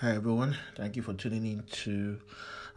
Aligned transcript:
Hi 0.00 0.10
everyone, 0.10 0.54
thank 0.74 0.94
you 0.94 1.00
for 1.00 1.14
tuning 1.14 1.46
in 1.46 1.62
to 1.84 2.18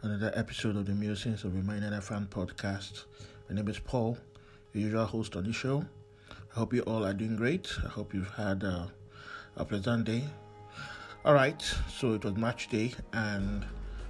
another 0.00 0.32
episode 0.34 0.74
of 0.76 0.86
the 0.86 0.94
Musings 0.94 1.44
of 1.44 1.54
a 1.54 1.58
Minor 1.58 2.00
Fan 2.00 2.26
podcast. 2.30 3.04
My 3.46 3.56
name 3.56 3.68
is 3.68 3.78
Paul, 3.78 4.16
the 4.72 4.80
usual 4.80 5.04
host 5.04 5.36
on 5.36 5.44
the 5.44 5.52
show. 5.52 5.84
I 6.30 6.58
hope 6.58 6.72
you 6.72 6.80
all 6.84 7.04
are 7.04 7.12
doing 7.12 7.36
great. 7.36 7.70
I 7.84 7.88
hope 7.88 8.14
you've 8.14 8.32
had 8.36 8.64
uh, 8.64 8.86
a 9.58 9.66
pleasant 9.66 10.06
day. 10.06 10.24
All 11.26 11.34
right, 11.34 11.60
so 11.92 12.14
it 12.14 12.24
was 12.24 12.36
match 12.36 12.70
day, 12.70 12.94
and 13.12 13.66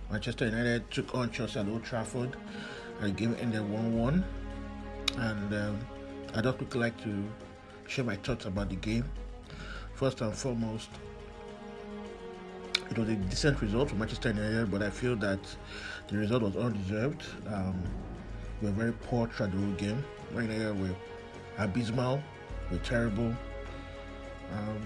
Manchester 0.09 0.45
United 0.45 0.89
took 0.93 1.13
on 1.13 1.33
Chelsea 1.33 1.59
at 1.59 1.67
Old 1.67 1.83
Trafford, 1.83 2.37
the 3.01 3.11
game 3.11 3.37
ended 3.41 3.69
1 3.69 3.99
1. 3.99 4.25
And 5.19 5.53
um, 5.53 5.81
I'd 6.37 6.47
also 6.47 6.65
like 6.75 6.97
to 7.03 7.25
share 7.89 8.05
my 8.05 8.15
thoughts 8.15 8.45
about 8.45 8.69
the 8.69 8.77
game. 8.77 9.11
First 9.95 10.21
and 10.21 10.33
foremost, 10.33 10.91
it 12.91 12.99
was 12.99 13.09
a 13.09 13.15
decent 13.15 13.61
result 13.63 13.91
for 13.91 13.97
Manchester 13.97 14.31
United, 14.31 14.71
but 14.71 14.83
I 14.83 14.91
feel 14.91 15.15
that 15.17 15.39
the 16.09 16.17
result 16.17 16.43
was 16.43 16.57
undeserved. 16.57 17.25
Um, 17.47 17.81
we 18.61 18.69
were 18.69 18.75
very 18.75 18.93
poor 18.93 19.29
throughout 19.29 19.53
the 19.53 19.59
whole 19.59 19.75
game. 19.75 20.05
United 20.33 20.81
were 20.81 20.95
abysmal, 21.59 22.21
were 22.71 22.79
terrible. 22.79 23.35
Um, 24.53 24.81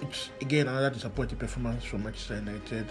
it's 0.00 0.30
again 0.40 0.66
another 0.66 0.90
disappointing 0.90 1.38
performance 1.38 1.84
from 1.84 2.02
Manchester 2.02 2.36
United. 2.36 2.86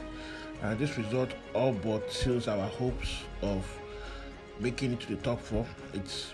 And 0.62 0.80
this 0.80 0.98
result 0.98 1.34
all 1.54 1.74
but 1.74 2.12
seals 2.12 2.48
our 2.48 2.68
hopes 2.68 3.24
of 3.42 3.66
making 4.60 4.94
it 4.94 5.00
to 5.02 5.16
the 5.16 5.22
top 5.22 5.42
four. 5.42 5.66
It's 5.94 6.34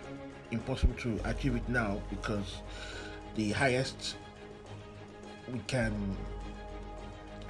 impossible 0.52 0.96
to 0.96 1.20
achieve 1.26 1.56
it 1.56 1.68
now 1.68 2.02
because 2.10 2.62
the 3.36 3.52
highest 3.52 4.16
we 5.52 5.60
can 5.68 6.16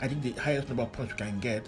I 0.01 0.07
think 0.07 0.21
the 0.23 0.31
highest 0.41 0.67
number 0.67 0.83
of 0.83 0.91
points 0.91 1.13
we 1.13 1.19
can 1.19 1.39
get 1.39 1.65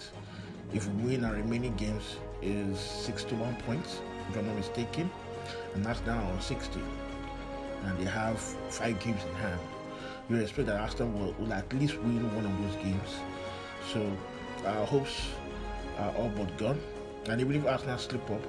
if 0.73 0.86
we 0.88 1.03
win 1.03 1.23
our 1.23 1.33
remaining 1.33 1.75
games 1.75 2.17
is 2.42 2.78
61 2.78 3.56
points, 3.66 4.02
if 4.30 4.38
I'm 4.38 4.45
not 4.45 4.56
mistaken, 4.58 5.09
and 5.73 5.86
that's 5.86 6.02
now 6.06 6.22
on 6.22 6.42
60. 6.42 6.80
And 7.86 7.97
they 8.00 8.09
have 8.09 8.38
five 8.38 9.00
games 9.00 9.23
in 9.23 9.36
hand. 9.36 9.59
You 10.30 10.36
expect 10.38 10.67
that 10.67 10.80
Arsenal 10.80 11.09
will, 11.17 11.34
will 11.39 11.53
at 11.53 11.72
least 11.73 11.97
win 12.00 12.23
one 12.36 12.45
of 12.45 12.61
those 12.61 12.84
games. 12.84 13.16
So 13.94 14.11
our 14.66 14.86
hopes 14.86 15.30
are 15.97 16.12
all 16.17 16.30
but 16.36 16.58
gone. 16.58 16.80
And 17.30 17.39
even 17.39 17.56
if 17.56 17.66
Arsenal 17.66 17.97
slip 17.97 18.30
up, 18.30 18.41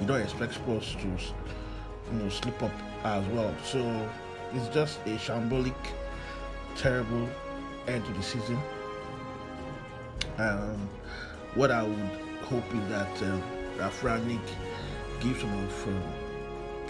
we 0.00 0.06
don't 0.06 0.20
expect 0.20 0.54
Spurs 0.54 0.96
to 1.00 1.06
you 1.06 2.18
know 2.18 2.28
slip 2.28 2.60
up 2.64 2.72
as 3.04 3.24
well. 3.28 3.54
So 3.64 4.10
it's 4.54 4.74
just 4.74 4.98
a 5.06 5.10
shambolic, 5.10 5.76
terrible 6.74 7.28
end 7.86 8.04
to 8.06 8.12
the 8.12 8.22
season. 8.22 8.58
Um, 10.40 10.88
what 11.54 11.70
I 11.70 11.82
would 11.82 12.10
hope 12.44 12.64
is 12.74 12.88
that 12.88 13.22
um, 13.24 13.42
Ralf 13.76 14.02
gives 15.20 15.40
some 15.40 15.52
of 15.52 15.88
um, 15.88 16.02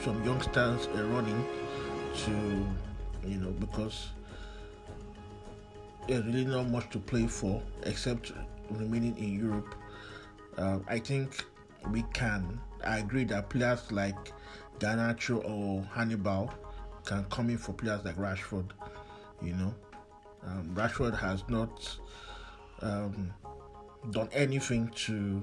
some 0.04 0.24
youngsters 0.24 0.86
a 0.94 1.04
running 1.06 1.44
to, 2.24 3.28
you 3.28 3.38
know, 3.38 3.50
because 3.50 4.10
there's 6.06 6.24
really 6.26 6.44
not 6.44 6.68
much 6.68 6.90
to 6.90 7.00
play 7.00 7.26
for 7.26 7.60
except 7.82 8.30
remaining 8.70 9.18
in 9.18 9.40
Europe. 9.40 9.74
Uh, 10.56 10.78
I 10.86 11.00
think 11.00 11.44
we 11.90 12.04
can. 12.12 12.60
I 12.84 12.98
agree 12.98 13.24
that 13.24 13.48
players 13.48 13.90
like 13.90 14.32
Garnacho 14.78 15.44
or 15.44 15.82
Hannibal 15.92 16.54
can 17.04 17.24
come 17.30 17.50
in 17.50 17.58
for 17.58 17.72
players 17.72 18.04
like 18.04 18.16
Rashford. 18.16 18.70
You 19.42 19.54
know, 19.54 19.74
um, 20.46 20.70
Rashford 20.72 21.18
has 21.18 21.42
not 21.48 21.98
um, 22.82 23.32
done 24.10 24.28
anything 24.32 24.88
to 25.06 25.42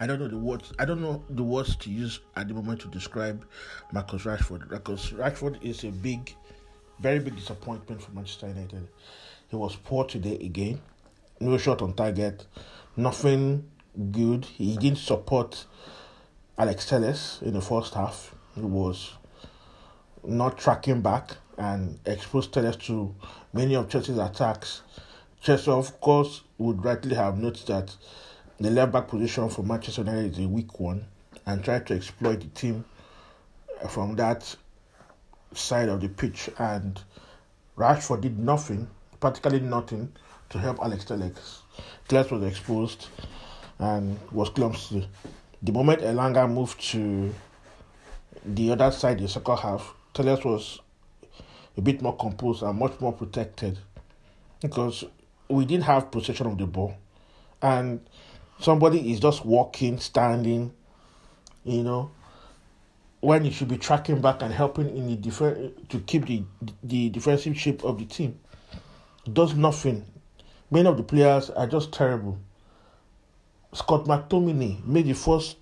I 0.00 0.06
don't 0.06 0.18
know 0.18 0.28
the 0.28 0.38
words. 0.38 0.72
I 0.78 0.84
don't 0.84 1.00
know 1.00 1.22
the 1.30 1.44
words 1.44 1.76
to 1.76 1.90
use 1.90 2.20
at 2.36 2.48
the 2.48 2.54
moment 2.54 2.80
to 2.80 2.88
describe 2.88 3.46
Marcus 3.92 4.24
Rashford. 4.24 4.68
Because 4.68 5.10
Rashford 5.12 5.62
is 5.62 5.84
a 5.84 5.90
big, 5.90 6.34
very 6.98 7.20
big 7.20 7.36
disappointment 7.36 8.02
for 8.02 8.10
Manchester 8.10 8.48
United. 8.48 8.88
He 9.48 9.56
was 9.56 9.76
poor 9.76 10.04
today 10.04 10.34
again. 10.34 10.80
No 11.40 11.56
shot 11.58 11.80
on 11.80 11.94
target. 11.94 12.46
Nothing 12.96 13.70
good. 14.10 14.44
He 14.44 14.76
didn't 14.76 14.98
support 14.98 15.64
Alex 16.58 16.88
Telles 16.88 17.38
in 17.42 17.54
the 17.54 17.62
first 17.62 17.94
half. 17.94 18.34
He 18.56 18.62
was 18.62 19.12
not 20.24 20.58
tracking 20.58 21.02
back 21.02 21.36
and 21.58 21.98
exposed 22.06 22.52
Telles 22.52 22.76
to 22.76 23.14
many 23.52 23.74
of 23.74 23.88
Chelsea's 23.88 24.18
attacks. 24.18 24.82
Chelsea, 25.40 25.70
of 25.70 26.00
course, 26.00 26.42
would 26.58 26.84
rightly 26.84 27.14
have 27.14 27.38
noticed 27.38 27.66
that 27.66 27.94
the 28.58 28.70
left 28.70 28.92
back 28.92 29.08
position 29.08 29.48
for 29.48 29.62
Manchester 29.62 30.02
United 30.02 30.32
is 30.32 30.44
a 30.44 30.48
weak 30.48 30.80
one 30.80 31.04
and 31.46 31.62
tried 31.62 31.86
to 31.86 31.94
exploit 31.94 32.40
the 32.40 32.46
team 32.48 32.84
uh, 33.82 33.88
from 33.88 34.16
that 34.16 34.54
side 35.52 35.88
of 35.88 36.00
the 36.00 36.08
pitch. 36.08 36.48
And 36.58 37.00
Rashford 37.76 38.22
did 38.22 38.38
nothing, 38.38 38.88
practically 39.20 39.60
nothing, 39.60 40.12
to 40.50 40.58
help 40.58 40.78
Alex 40.80 41.04
Telles. 41.04 41.62
Telles 42.08 42.30
was 42.30 42.42
exposed 42.44 43.08
and 43.78 44.18
was 44.32 44.50
clumsy. 44.50 45.08
The 45.62 45.72
moment 45.72 46.02
Elanga 46.02 46.50
moved 46.50 46.80
to 46.92 47.34
the 48.44 48.72
other 48.72 48.90
side, 48.90 49.18
the 49.18 49.28
second 49.28 49.58
half, 49.58 49.94
Telles 50.12 50.44
was 50.44 50.80
a 51.76 51.80
bit 51.80 52.00
more 52.00 52.16
composed 52.16 52.62
and 52.62 52.78
much 52.78 53.00
more 53.00 53.12
protected 53.12 53.78
because 54.60 55.04
we 55.48 55.64
didn't 55.64 55.84
have 55.84 56.10
possession 56.10 56.46
of 56.46 56.58
the 56.58 56.66
ball. 56.66 56.94
And 57.60 58.00
somebody 58.60 59.12
is 59.12 59.20
just 59.20 59.44
walking, 59.44 59.98
standing, 59.98 60.72
you 61.64 61.82
know, 61.82 62.10
when 63.20 63.44
you 63.44 63.50
should 63.50 63.68
be 63.68 63.78
tracking 63.78 64.20
back 64.20 64.42
and 64.42 64.52
helping 64.52 64.94
in 64.96 65.06
the 65.08 65.16
defense 65.16 65.72
to 65.88 65.98
keep 66.00 66.26
the 66.26 66.44
the 66.82 67.08
defensive 67.08 67.58
shape 67.58 67.84
of 67.84 67.98
the 67.98 68.04
team. 68.04 68.38
Does 69.32 69.54
nothing. 69.54 70.04
Many 70.70 70.88
of 70.88 70.96
the 70.96 71.02
players 71.02 71.50
are 71.50 71.66
just 71.66 71.92
terrible. 71.92 72.38
Scott 73.72 74.04
McTominay 74.04 74.84
made 74.84 75.06
the 75.06 75.14
first 75.14 75.56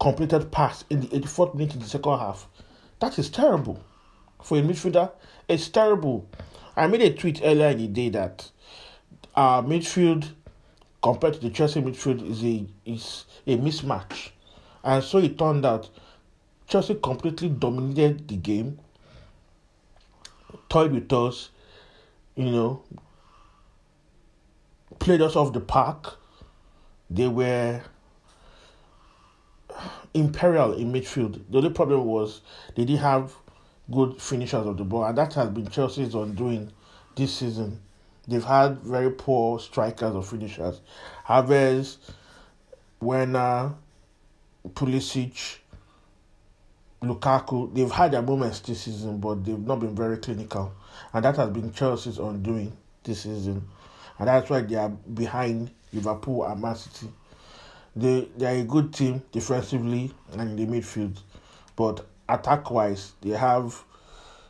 completed 0.00 0.50
pass 0.50 0.84
in 0.88 1.00
the 1.00 1.08
84th 1.08 1.54
minute 1.54 1.74
in 1.74 1.80
the 1.80 1.86
second 1.86 2.18
half. 2.18 2.48
That 3.00 3.18
is 3.18 3.28
terrible 3.28 3.82
for 4.42 4.58
a 4.58 4.62
midfielder. 4.62 5.10
It's 5.48 5.68
terrible. 5.68 6.28
I 6.76 6.86
made 6.86 7.02
a 7.02 7.12
tweet 7.12 7.40
earlier 7.42 7.68
in 7.68 7.78
the 7.78 7.86
day 7.88 8.08
that 8.10 8.50
our 9.34 9.62
midfield 9.62 10.30
compared 11.02 11.34
to 11.34 11.40
the 11.40 11.50
Chelsea 11.50 11.82
midfield 11.82 12.28
is 12.28 12.44
a 12.44 12.66
is 12.84 13.24
a 13.46 13.56
mismatch, 13.56 14.30
and 14.84 15.02
so 15.02 15.18
it 15.18 15.38
turned 15.38 15.66
out 15.66 15.90
Chelsea 16.66 16.94
completely 16.94 17.48
dominated 17.48 18.28
the 18.28 18.36
game, 18.36 18.78
toyed 20.68 20.92
with 20.92 21.12
us, 21.12 21.50
you 22.34 22.50
know, 22.50 22.82
played 24.98 25.20
us 25.20 25.36
off 25.36 25.52
the 25.52 25.60
park. 25.60 26.18
They 27.10 27.28
were 27.28 27.82
imperial 30.14 30.72
in 30.74 30.92
midfield. 30.92 31.42
The 31.50 31.58
only 31.58 31.70
problem 31.70 32.06
was 32.06 32.40
they 32.74 32.84
didn't 32.84 33.02
have 33.02 33.34
good 33.90 34.20
finishers 34.20 34.66
of 34.66 34.76
the 34.76 34.84
ball, 34.84 35.04
and 35.04 35.18
that 35.18 35.34
has 35.34 35.48
been 35.50 35.68
Chelsea's 35.68 36.14
undoing 36.14 36.70
this 37.16 37.34
season. 37.34 37.80
They've 38.26 38.44
had 38.44 38.78
very 38.80 39.10
poor 39.10 39.58
strikers 39.58 40.14
or 40.14 40.22
finishers. 40.22 40.80
Havertz, 41.26 41.96
Werner, 43.00 43.74
Pulisic, 44.68 45.58
Lukaku, 47.02 47.74
they've 47.74 47.90
had 47.90 48.12
their 48.12 48.22
moments 48.22 48.60
this 48.60 48.82
season, 48.82 49.18
but 49.18 49.44
they've 49.44 49.58
not 49.58 49.80
been 49.80 49.94
very 49.94 50.18
clinical. 50.18 50.72
And 51.12 51.24
that 51.24 51.36
has 51.36 51.50
been 51.50 51.72
Chelsea's 51.72 52.18
undoing 52.18 52.76
this 53.02 53.22
season. 53.22 53.68
And 54.18 54.28
that's 54.28 54.48
why 54.48 54.60
they 54.60 54.76
are 54.76 54.88
behind 54.88 55.70
Liverpool 55.92 56.44
and 56.44 56.62
Man 56.62 56.76
City. 56.76 57.08
They, 57.96 58.28
they 58.36 58.46
are 58.46 58.60
a 58.60 58.64
good 58.64 58.94
team 58.94 59.22
defensively 59.32 60.12
and 60.32 60.40
in 60.40 60.56
the 60.56 60.66
midfield. 60.66 61.18
But 61.74 62.06
attack 62.32 62.70
wise, 62.70 63.12
they 63.20 63.30
have 63.30 63.84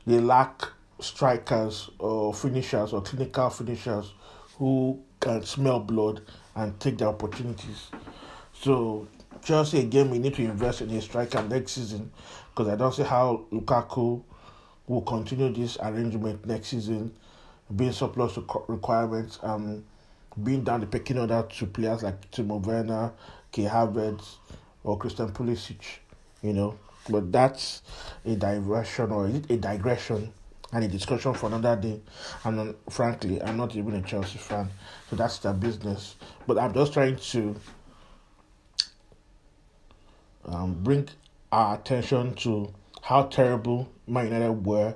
they 0.06 0.20
lack 0.20 0.64
strikers 1.00 1.90
or 1.98 2.32
finishers 2.34 2.92
or 2.92 3.02
clinical 3.02 3.50
finishers 3.50 4.12
who 4.58 5.00
can 5.20 5.42
smell 5.42 5.80
blood 5.80 6.22
and 6.54 6.78
take 6.80 6.98
the 6.98 7.06
opportunities. 7.06 7.88
So 8.52 9.06
Chelsea 9.42 9.80
again, 9.80 10.10
we 10.10 10.18
need 10.18 10.34
to 10.34 10.42
invest 10.42 10.82
in 10.82 10.90
a 10.90 11.00
striker 11.00 11.42
next 11.42 11.72
season 11.72 12.10
because 12.50 12.68
I 12.72 12.76
don't 12.76 12.94
see 12.94 13.02
how 13.02 13.44
Lukaku 13.52 14.22
will 14.86 15.02
continue 15.02 15.52
this 15.52 15.78
arrangement 15.80 16.46
next 16.46 16.68
season, 16.68 17.14
being 17.74 17.92
surplus 17.92 18.34
to 18.34 18.46
requirements, 18.68 19.38
and 19.42 19.84
being 20.42 20.64
down 20.64 20.80
the 20.80 20.86
pecking 20.86 21.18
order 21.18 21.46
to 21.48 21.66
players 21.66 22.02
like 22.02 22.30
Timo 22.30 22.64
Werner, 22.64 23.12
Kai 23.52 23.62
Havertz, 23.62 24.36
or 24.84 24.98
Christian 24.98 25.30
Pulisic. 25.30 25.98
You 26.42 26.52
know, 26.52 26.78
but 27.08 27.32
that's 27.32 27.82
a 28.24 28.34
diversion 28.36 29.10
or 29.10 29.26
a 29.26 29.56
digression 29.56 30.32
and 30.72 30.84
a 30.84 30.88
discussion 30.88 31.34
for 31.34 31.46
another 31.46 31.80
day. 31.80 32.00
And 32.44 32.60
um, 32.60 32.76
frankly, 32.88 33.42
I'm 33.42 33.56
not 33.56 33.76
even 33.76 33.94
a 33.94 34.02
Chelsea 34.02 34.38
fan, 34.38 34.70
so 35.10 35.16
that's 35.16 35.38
their 35.38 35.52
business. 35.52 36.16
But 36.46 36.58
I'm 36.58 36.72
just 36.72 36.92
trying 36.92 37.16
to 37.16 37.56
um, 40.46 40.82
bring 40.82 41.08
our 41.50 41.76
attention 41.76 42.34
to 42.34 42.72
how 43.02 43.24
terrible 43.24 43.92
Man 44.06 44.26
United 44.26 44.64
were 44.64 44.94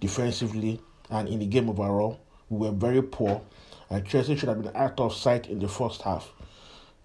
defensively 0.00 0.80
and 1.10 1.28
in 1.28 1.40
the 1.40 1.46
game 1.46 1.68
overall. 1.68 2.20
We 2.48 2.68
were 2.68 2.74
very 2.74 3.02
poor, 3.02 3.42
and 3.90 4.06
Chelsea 4.06 4.36
should 4.36 4.48
have 4.48 4.62
been 4.62 4.74
out 4.76 5.00
of 5.00 5.14
sight 5.14 5.48
in 5.48 5.58
the 5.58 5.68
first 5.68 6.02
half. 6.02 6.32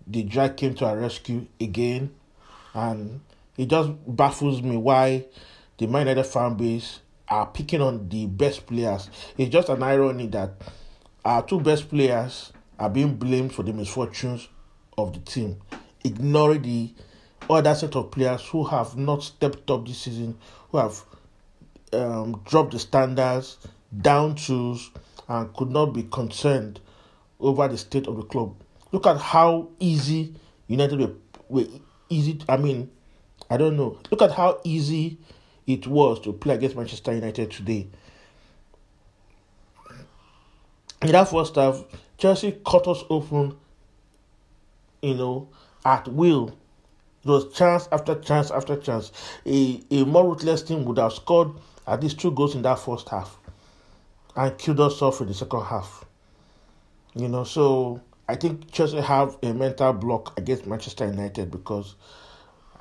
De 0.09 0.23
Gea 0.23 0.55
came 0.55 0.75
to 0.75 0.85
our 0.85 0.97
rescue 0.97 1.47
again, 1.59 2.13
and 2.73 3.21
it 3.57 3.67
just 3.67 3.91
baffles 4.07 4.61
me 4.61 4.77
why 4.77 5.25
the 5.77 5.87
Man 5.87 6.07
United 6.07 6.25
fan 6.25 6.55
base 6.55 6.99
are 7.27 7.47
picking 7.47 7.81
on 7.81 8.09
the 8.09 8.25
best 8.25 8.65
players. 8.65 9.09
It's 9.37 9.51
just 9.51 9.69
an 9.69 9.83
irony 9.83 10.27
that 10.27 10.53
our 11.25 11.45
two 11.45 11.59
best 11.59 11.89
players 11.89 12.51
are 12.79 12.89
being 12.89 13.15
blamed 13.15 13.53
for 13.53 13.63
the 13.63 13.73
misfortunes 13.73 14.47
of 14.97 15.13
the 15.13 15.19
team, 15.19 15.57
ignoring 16.03 16.61
the 16.61 16.93
other 17.49 17.75
set 17.75 17.95
of 17.95 18.11
players 18.11 18.45
who 18.47 18.63
have 18.63 18.97
not 18.97 19.23
stepped 19.23 19.69
up 19.69 19.87
this 19.87 19.99
season, 19.99 20.37
who 20.71 20.77
have 20.77 21.03
um, 21.93 22.41
dropped 22.45 22.71
the 22.71 22.79
standards, 22.79 23.57
down 24.01 24.35
tools, 24.35 24.91
and 25.27 25.53
could 25.55 25.69
not 25.69 25.87
be 25.87 26.03
concerned 26.03 26.79
over 27.39 27.67
the 27.67 27.77
state 27.77 28.07
of 28.07 28.17
the 28.17 28.23
club. 28.23 28.55
Look 28.91 29.07
at 29.07 29.17
how 29.17 29.69
easy 29.79 30.33
United 30.67 30.99
were, 30.99 31.13
were 31.49 31.67
easy. 32.09 32.39
I 32.47 32.57
mean, 32.57 32.89
I 33.49 33.57
don't 33.57 33.77
know. 33.77 33.97
Look 34.11 34.21
at 34.21 34.31
how 34.31 34.59
easy 34.63 35.17
it 35.67 35.87
was 35.87 36.19
to 36.21 36.33
play 36.33 36.55
against 36.55 36.75
Manchester 36.75 37.13
United 37.13 37.51
today. 37.51 37.87
In 41.01 41.11
that 41.11 41.29
first 41.29 41.55
half, 41.55 41.83
Chelsea 42.17 42.59
cut 42.65 42.87
us 42.87 43.03
open, 43.09 43.57
you 45.01 45.15
know, 45.15 45.49
at 45.85 46.07
will. 46.07 46.57
It 47.25 47.29
was 47.29 47.53
chance 47.53 47.87
after 47.91 48.15
chance 48.15 48.51
after 48.51 48.75
chance. 48.77 49.11
A, 49.45 49.81
a 49.91 50.05
more 50.05 50.27
ruthless 50.27 50.63
team 50.63 50.85
would 50.85 50.97
have 50.97 51.13
scored 51.13 51.51
at 51.87 52.01
least 52.01 52.19
two 52.19 52.31
goals 52.31 52.55
in 52.55 52.61
that 52.61 52.79
first 52.79 53.09
half 53.09 53.37
and 54.35 54.57
killed 54.57 54.79
us 54.79 55.01
off 55.01 55.21
in 55.21 55.27
the 55.27 55.33
second 55.33 55.63
half. 55.63 56.05
You 57.15 57.27
know, 57.27 57.43
so 57.43 58.01
I 58.27 58.35
think 58.35 58.71
Chelsea 58.71 58.99
have 59.01 59.37
a 59.43 59.53
mental 59.53 59.93
block 59.93 60.37
against 60.37 60.65
Manchester 60.65 61.05
United 61.05 61.51
because 61.51 61.95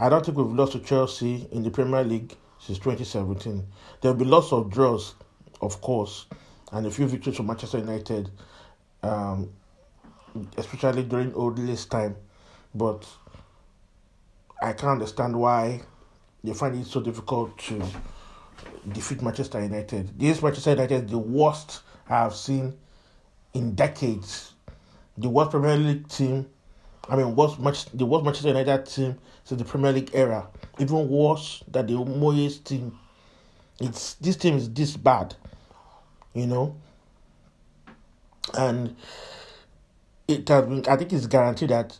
I 0.02 0.08
don't 0.08 0.26
think 0.26 0.36
we've 0.36 0.48
lost 0.48 0.72
to 0.72 0.80
Chelsea 0.80 1.46
in 1.52 1.62
the 1.62 1.70
Premier 1.70 2.02
League 2.02 2.36
since 2.58 2.80
2017. 2.80 3.64
There 4.00 4.10
will 4.10 4.18
be 4.18 4.24
lots 4.24 4.52
of 4.52 4.68
draws, 4.68 5.14
of 5.60 5.80
course, 5.80 6.26
and 6.72 6.84
a 6.84 6.90
few 6.90 7.06
victories 7.06 7.36
for 7.36 7.44
Manchester 7.44 7.78
United, 7.78 8.28
um, 9.04 9.52
especially 10.56 11.04
during 11.04 11.32
Ole's 11.34 11.86
time. 11.86 12.16
But 12.74 13.06
I 14.60 14.72
can't 14.72 14.90
understand 14.90 15.38
why 15.38 15.82
they 16.42 16.52
find 16.52 16.74
it 16.74 16.88
so 16.88 17.00
difficult 17.00 17.56
to 17.58 17.80
defeat 18.90 19.22
Manchester 19.22 19.62
United. 19.62 20.18
This 20.18 20.42
Manchester 20.42 20.70
United 20.70 21.04
is 21.04 21.10
the 21.12 21.18
worst 21.18 21.82
I 22.08 22.24
have 22.24 22.34
seen 22.34 22.76
in 23.54 23.76
decades. 23.76 24.54
The 25.16 25.28
worst 25.28 25.52
Premier 25.52 25.76
League 25.76 26.08
team. 26.08 26.46
I 27.08 27.16
mean, 27.16 27.34
worst 27.34 27.58
much 27.58 27.86
the 27.86 28.06
worst 28.06 28.24
Manchester 28.24 28.48
United 28.48 28.86
team 28.86 29.18
since 29.44 29.60
the 29.60 29.64
Premier 29.64 29.92
League 29.92 30.10
era. 30.12 30.48
Even 30.78 31.08
worse 31.08 31.62
than 31.68 31.86
the 31.86 31.94
Moyes 31.94 32.62
team. 32.62 32.98
It's 33.80 34.14
this 34.14 34.36
team 34.36 34.56
is 34.56 34.70
this 34.70 34.96
bad, 34.96 35.34
you 36.34 36.46
know. 36.46 36.76
And 38.56 38.96
it 40.28 40.48
has 40.48 40.64
been. 40.66 40.86
I 40.86 40.96
think 40.96 41.12
it's 41.12 41.26
guaranteed 41.26 41.70
that 41.70 41.98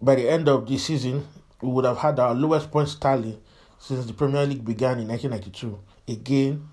by 0.00 0.14
the 0.14 0.28
end 0.28 0.48
of 0.48 0.66
the 0.66 0.78
season, 0.78 1.26
we 1.60 1.68
would 1.68 1.84
have 1.84 1.98
had 1.98 2.18
our 2.18 2.34
lowest 2.34 2.70
points 2.70 2.94
tally 2.94 3.38
since 3.78 4.06
the 4.06 4.12
Premier 4.12 4.46
League 4.46 4.64
began 4.64 4.98
in 4.98 5.08
1992. 5.08 5.78
Again, 6.08 6.68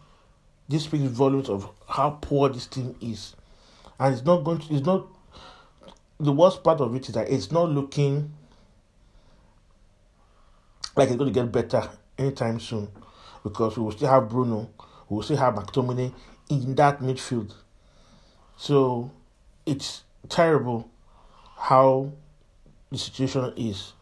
this 0.67 0.85
speaks 0.85 1.03
volumes 1.03 1.49
of 1.49 1.69
how 1.87 2.17
poor 2.21 2.49
this 2.49 2.67
team 2.67 2.95
is, 3.01 3.35
and 3.99 4.13
it's 4.13 4.25
not 4.25 4.43
going 4.43 4.59
to. 4.59 4.73
It's 4.73 4.85
not. 4.85 5.07
The 6.19 6.33
worst 6.33 6.63
part 6.63 6.81
of 6.81 6.93
it 6.95 7.07
is 7.07 7.15
that 7.15 7.29
it's 7.29 7.51
not 7.51 7.69
looking 7.69 8.33
like 10.95 11.07
it's 11.07 11.17
going 11.17 11.33
to 11.33 11.39
get 11.39 11.51
better 11.51 11.89
anytime 12.17 12.59
soon, 12.59 12.89
because 13.43 13.77
we 13.77 13.83
will 13.83 13.93
still 13.93 14.09
have 14.09 14.27
Bruno, 14.27 14.69
we 15.07 15.15
will 15.15 15.23
still 15.23 15.37
have 15.37 15.53
McTominay 15.53 16.13
in 16.49 16.75
that 16.75 16.99
midfield. 16.99 17.53
So 18.57 19.11
it's 19.65 20.03
terrible 20.27 20.89
how 21.57 22.11
the 22.91 22.97
situation 22.97 23.53
is. 23.55 23.93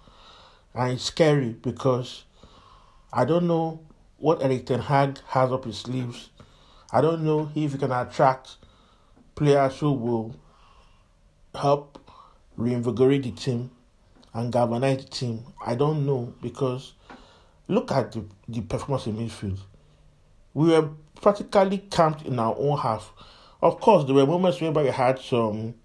And 0.74 0.94
it's 0.94 1.04
scary 1.04 1.50
because 1.50 2.24
I 3.14 3.26
don't 3.26 3.46
know 3.46 3.82
what 4.18 4.42
Erik 4.42 4.66
Ten 4.66 4.80
Hag 4.80 5.20
has 5.28 5.52
up 5.52 5.66
his 5.66 5.78
sleeves. 5.78 6.32
I 6.92 7.02
don't 7.02 7.24
know 7.24 7.52
if 7.54 7.74
he 7.74 7.78
can 7.78 7.92
attract 7.92 8.56
players 9.36 9.78
who 9.78 9.92
will 9.92 10.36
help 11.54 12.00
reinvigorate 12.58 13.24
the 13.24 13.32
team 13.32 13.72
and 14.34 14.52
galvanize 14.52 15.06
the 15.06 15.10
team. 15.10 15.44
I 15.66 15.76
don't 15.76 16.06
know 16.06 16.34
because 16.42 16.94
look 17.68 17.92
at 17.92 18.12
the, 18.12 18.26
the 18.48 18.62
performance 18.62 19.08
in 19.08 19.18
midfield. 19.18 19.60
We 20.54 20.70
were 20.70 20.90
practically 21.22 21.80
camped 21.90 22.26
in 22.26 22.40
our 22.40 22.56
own 22.58 22.78
half. 22.78 23.12
Of 23.62 23.80
course, 23.80 24.06
there 24.06 24.16
were 24.16 24.26
moments 24.26 24.60
where 24.60 24.72
we 24.72 24.88
had 24.88 25.20
some 25.20 25.76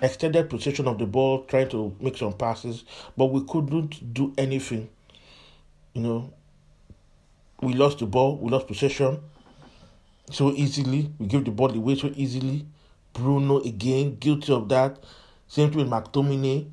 extended 0.00 0.48
possession 0.48 0.86
of 0.88 0.98
the 0.98 1.06
ball, 1.06 1.44
trying 1.44 1.68
to 1.70 1.94
make 2.00 2.16
some 2.16 2.32
passes, 2.32 2.84
but 3.16 3.26
we 3.26 3.44
couldn't 3.46 4.14
do 4.14 4.32
anything. 4.38 4.88
You 5.94 6.02
know, 6.02 6.32
we 7.60 7.74
lost 7.74 7.98
the 7.98 8.06
ball, 8.06 8.36
we 8.38 8.50
lost 8.50 8.66
possession 8.66 9.20
so 10.30 10.52
easily. 10.52 11.12
We 11.18 11.26
gave 11.26 11.44
the 11.44 11.50
ball 11.50 11.74
away 11.74 11.96
so 11.96 12.10
easily. 12.14 12.66
Bruno 13.12 13.60
again 13.60 14.16
guilty 14.16 14.52
of 14.52 14.68
that. 14.68 14.98
Same 15.50 15.68
thing 15.68 15.78
with 15.78 15.88
McTominay, 15.88 16.70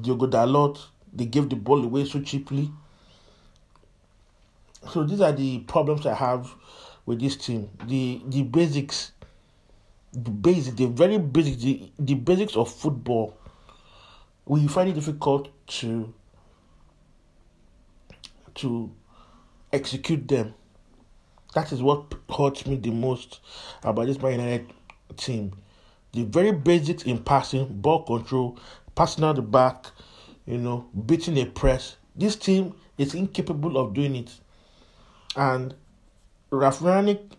Diogo 0.00 0.26
Dalot. 0.26 0.84
They 1.12 1.26
gave 1.26 1.48
the 1.48 1.54
ball 1.54 1.84
away 1.84 2.04
so 2.04 2.20
cheaply. 2.20 2.72
So 4.90 5.04
these 5.04 5.20
are 5.20 5.30
the 5.30 5.60
problems 5.60 6.04
I 6.06 6.14
have 6.14 6.52
with 7.06 7.20
this 7.20 7.36
team. 7.36 7.70
The 7.86 8.20
the 8.26 8.42
basics 8.42 9.12
the 10.12 10.30
basic, 10.30 10.74
the 10.74 10.86
very 10.86 11.18
basic, 11.18 11.60
the, 11.60 11.92
the 12.00 12.14
basics 12.14 12.56
of 12.56 12.68
football, 12.68 13.38
we 14.44 14.66
find 14.66 14.90
it 14.90 14.94
difficult 14.94 15.48
to 15.68 16.12
to 18.56 18.90
execute 19.72 20.26
them. 20.26 20.52
That 21.54 21.70
is 21.70 21.80
what 21.80 22.12
hurts 22.36 22.66
me 22.66 22.74
the 22.74 22.90
most 22.90 23.38
about 23.84 24.06
this 24.06 24.20
Man 24.20 24.32
United 24.32 24.72
team. 25.16 25.52
The 26.12 26.24
very 26.24 26.52
basics 26.52 27.04
in 27.04 27.22
passing, 27.22 27.80
ball 27.80 28.02
control, 28.02 28.58
passing 28.94 29.24
out 29.24 29.36
the 29.36 29.42
back, 29.42 29.86
you 30.46 30.58
know, 30.58 30.88
beating 31.06 31.38
a 31.38 31.46
press. 31.46 31.96
This 32.16 32.36
team 32.36 32.74
is 32.98 33.14
incapable 33.14 33.78
of 33.78 33.94
doing 33.94 34.16
it. 34.16 34.32
And 35.36 35.74
Ralf 36.50 36.80
Rangnick 36.80 37.32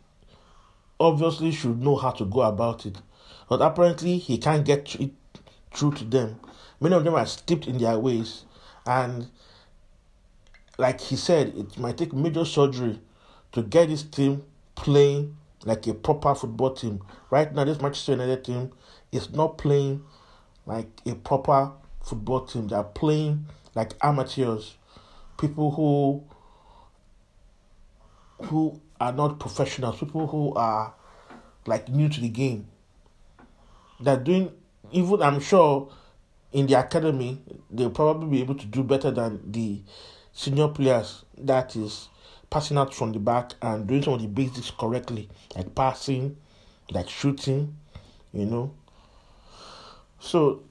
obviously 0.99 1.51
should 1.51 1.81
know 1.81 1.97
how 1.97 2.11
to 2.11 2.25
go 2.25 2.41
about 2.41 2.85
it. 2.85 3.01
But 3.49 3.61
apparently, 3.61 4.17
he 4.17 4.37
can't 4.37 4.65
get 4.65 4.95
it 4.95 5.11
through 5.73 5.93
to 5.95 6.05
them. 6.05 6.39
Many 6.79 6.95
of 6.95 7.03
them 7.03 7.15
are 7.15 7.25
steeped 7.25 7.67
in 7.67 7.77
their 7.77 7.99
ways. 7.99 8.45
And 8.85 9.29
like 10.77 11.01
he 11.01 11.15
said, 11.15 11.53
it 11.55 11.77
might 11.77 11.97
take 11.97 12.13
major 12.13 12.45
surgery 12.45 12.99
to 13.51 13.61
get 13.61 13.89
this 13.89 14.03
team 14.03 14.43
playing 14.75 15.35
like 15.65 15.87
a 15.87 15.93
proper 15.93 16.33
football 16.35 16.73
team. 16.73 17.01
Right 17.29 17.53
now, 17.53 17.63
this 17.63 17.81
Manchester 17.81 18.13
United 18.13 18.43
team 18.43 18.71
is 19.11 19.31
not 19.31 19.57
playing 19.57 20.03
like 20.65 20.89
a 21.05 21.15
proper 21.15 21.71
football 22.03 22.45
team. 22.45 22.67
They 22.67 22.75
are 22.75 22.83
playing 22.83 23.45
like 23.75 23.93
amateurs, 24.01 24.75
people 25.39 25.71
who 25.71 26.23
who 28.47 28.81
are 28.99 29.13
not 29.13 29.39
professionals, 29.39 29.99
people 29.99 30.27
who 30.27 30.53
are 30.55 30.93
like 31.65 31.89
new 31.89 32.09
to 32.09 32.21
the 32.21 32.29
game. 32.29 32.67
They're 33.99 34.17
doing 34.17 34.51
even 34.91 35.21
I'm 35.21 35.39
sure 35.39 35.91
in 36.51 36.67
the 36.67 36.79
academy 36.79 37.41
they'll 37.69 37.89
probably 37.91 38.29
be 38.29 38.41
able 38.41 38.55
to 38.55 38.65
do 38.65 38.83
better 38.83 39.11
than 39.11 39.51
the 39.51 39.81
senior 40.33 40.67
players 40.67 41.23
that 41.37 41.75
is 41.75 42.09
passing 42.51 42.77
out 42.77 42.93
from 42.93 43.13
the 43.13 43.19
back 43.19 43.53
and 43.61 43.87
doing 43.87 44.03
some 44.03 44.13
of 44.13 44.21
the 44.21 44.27
basics 44.27 44.69
correctly, 44.69 45.29
like 45.55 45.73
passing, 45.73 46.35
like 46.91 47.09
shooting, 47.09 47.75
you 48.33 48.45
know. 48.45 48.71
So 50.19 50.61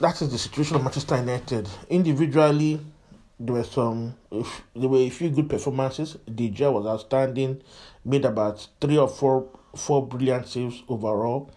that 0.00 0.20
is 0.20 0.30
the 0.30 0.36
situation 0.36 0.76
of 0.76 0.82
Manchester 0.82 1.16
United. 1.16 1.68
Individually, 1.88 2.80
there 3.38 3.54
were 3.54 3.64
some 3.64 4.16
if, 4.32 4.62
there 4.74 4.88
were 4.88 4.98
a 4.98 5.08
few 5.08 5.30
good 5.30 5.48
performances. 5.48 6.18
DJ 6.28 6.70
was 6.70 6.86
outstanding, 6.86 7.62
made 8.04 8.24
about 8.24 8.66
three 8.80 8.98
or 8.98 9.08
four 9.08 9.48
four 9.76 10.04
brilliant 10.06 10.48
saves 10.48 10.82
overall. 10.88 11.50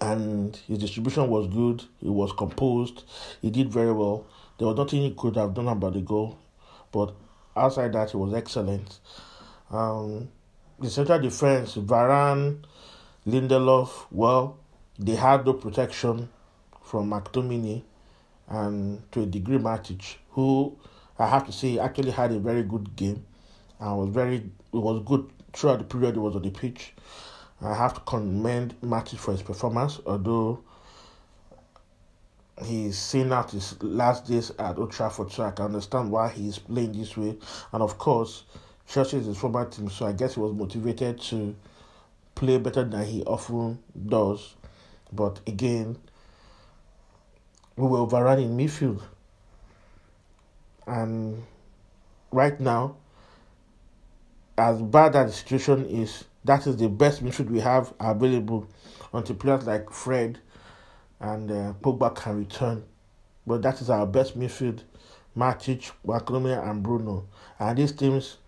And 0.00 0.56
his 0.66 0.78
distribution 0.78 1.28
was 1.28 1.46
good. 1.46 1.84
He 2.00 2.08
was 2.08 2.32
composed. 2.32 3.04
He 3.40 3.50
did 3.50 3.70
very 3.70 3.92
well. 3.92 4.26
There 4.58 4.66
was 4.66 4.76
nothing 4.76 5.02
he 5.02 5.12
could 5.12 5.36
have 5.36 5.54
done 5.54 5.68
about 5.68 5.92
the 5.92 6.00
goal, 6.00 6.38
but 6.90 7.14
outside 7.56 7.92
that, 7.92 8.10
he 8.10 8.16
was 8.16 8.34
excellent. 8.34 9.00
Um, 9.70 10.28
the 10.78 10.90
central 10.90 11.20
defense, 11.20 11.76
Varane, 11.76 12.64
Lindelof, 13.26 14.06
well, 14.10 14.58
they 14.98 15.14
had 15.14 15.46
no 15.46 15.54
protection 15.54 16.28
from 16.82 17.10
McTominay 17.10 17.82
and 18.48 19.02
to 19.12 19.22
a 19.22 19.26
degree 19.26 19.58
Matic, 19.58 20.16
who 20.30 20.76
I 21.18 21.26
have 21.26 21.46
to 21.46 21.52
say 21.52 21.78
actually 21.78 22.10
had 22.10 22.32
a 22.32 22.38
very 22.38 22.62
good 22.62 22.96
game 22.96 23.24
and 23.78 23.96
was 23.96 24.08
very 24.10 24.36
it 24.36 24.52
was 24.72 25.02
good 25.04 25.30
throughout 25.52 25.78
the 25.78 25.84
period 25.84 26.14
he 26.14 26.20
was 26.20 26.36
on 26.36 26.42
the 26.42 26.50
pitch. 26.50 26.94
I 27.62 27.74
have 27.74 27.94
to 27.94 28.00
commend 28.00 28.74
Matic 28.80 29.18
for 29.18 29.32
his 29.32 29.42
performance, 29.42 30.00
although 30.06 30.64
he's 32.64 32.98
seen 32.98 33.32
out 33.32 33.50
his 33.50 33.80
last 33.82 34.26
days 34.26 34.52
at 34.58 34.78
Old 34.78 34.92
Trafford, 34.92 35.32
so 35.32 35.44
I 35.44 35.50
can 35.50 35.66
understand 35.66 36.10
why 36.10 36.28
he's 36.28 36.58
playing 36.58 36.92
this 36.92 37.16
way. 37.16 37.36
And 37.72 37.82
of 37.82 37.98
course, 37.98 38.44
Chelsea 38.86 39.18
is 39.18 39.26
his 39.26 39.38
former 39.38 39.64
team, 39.68 39.88
so 39.88 40.06
I 40.06 40.12
guess 40.12 40.34
he 40.34 40.40
was 40.40 40.52
motivated 40.52 41.20
to 41.22 41.54
play 42.34 42.58
better 42.58 42.84
than 42.84 43.04
he 43.04 43.22
often 43.24 43.78
does. 44.06 44.54
But 45.12 45.40
again, 45.46 45.98
we 47.76 47.86
were 47.86 47.98
overrun 47.98 48.38
in 48.38 48.56
midfield. 48.56 49.02
And 50.86 51.44
right 52.30 52.58
now, 52.58 52.96
as 54.58 54.80
bad 54.82 55.16
as 55.16 55.30
the 55.30 55.36
situation 55.36 55.86
is, 55.86 56.24
that 56.44 56.66
is 56.66 56.76
the 56.76 56.88
best 56.88 57.24
midfield 57.24 57.50
we 57.50 57.60
have 57.60 57.92
available 58.00 58.66
until 59.12 59.36
players 59.36 59.66
like 59.66 59.90
Fred 59.90 60.38
and 61.20 61.50
uh, 61.50 61.72
Pogba 61.82 62.14
can 62.14 62.38
return. 62.38 62.82
But 63.46 63.62
that 63.62 63.80
is 63.80 63.90
our 63.90 64.06
best 64.06 64.38
midfield. 64.38 64.80
Matic, 65.36 65.92
Wakome, 66.06 66.68
and 66.68 66.82
Bruno. 66.82 67.26
And 67.58 67.78
these 67.78 67.92
teams 67.92 68.38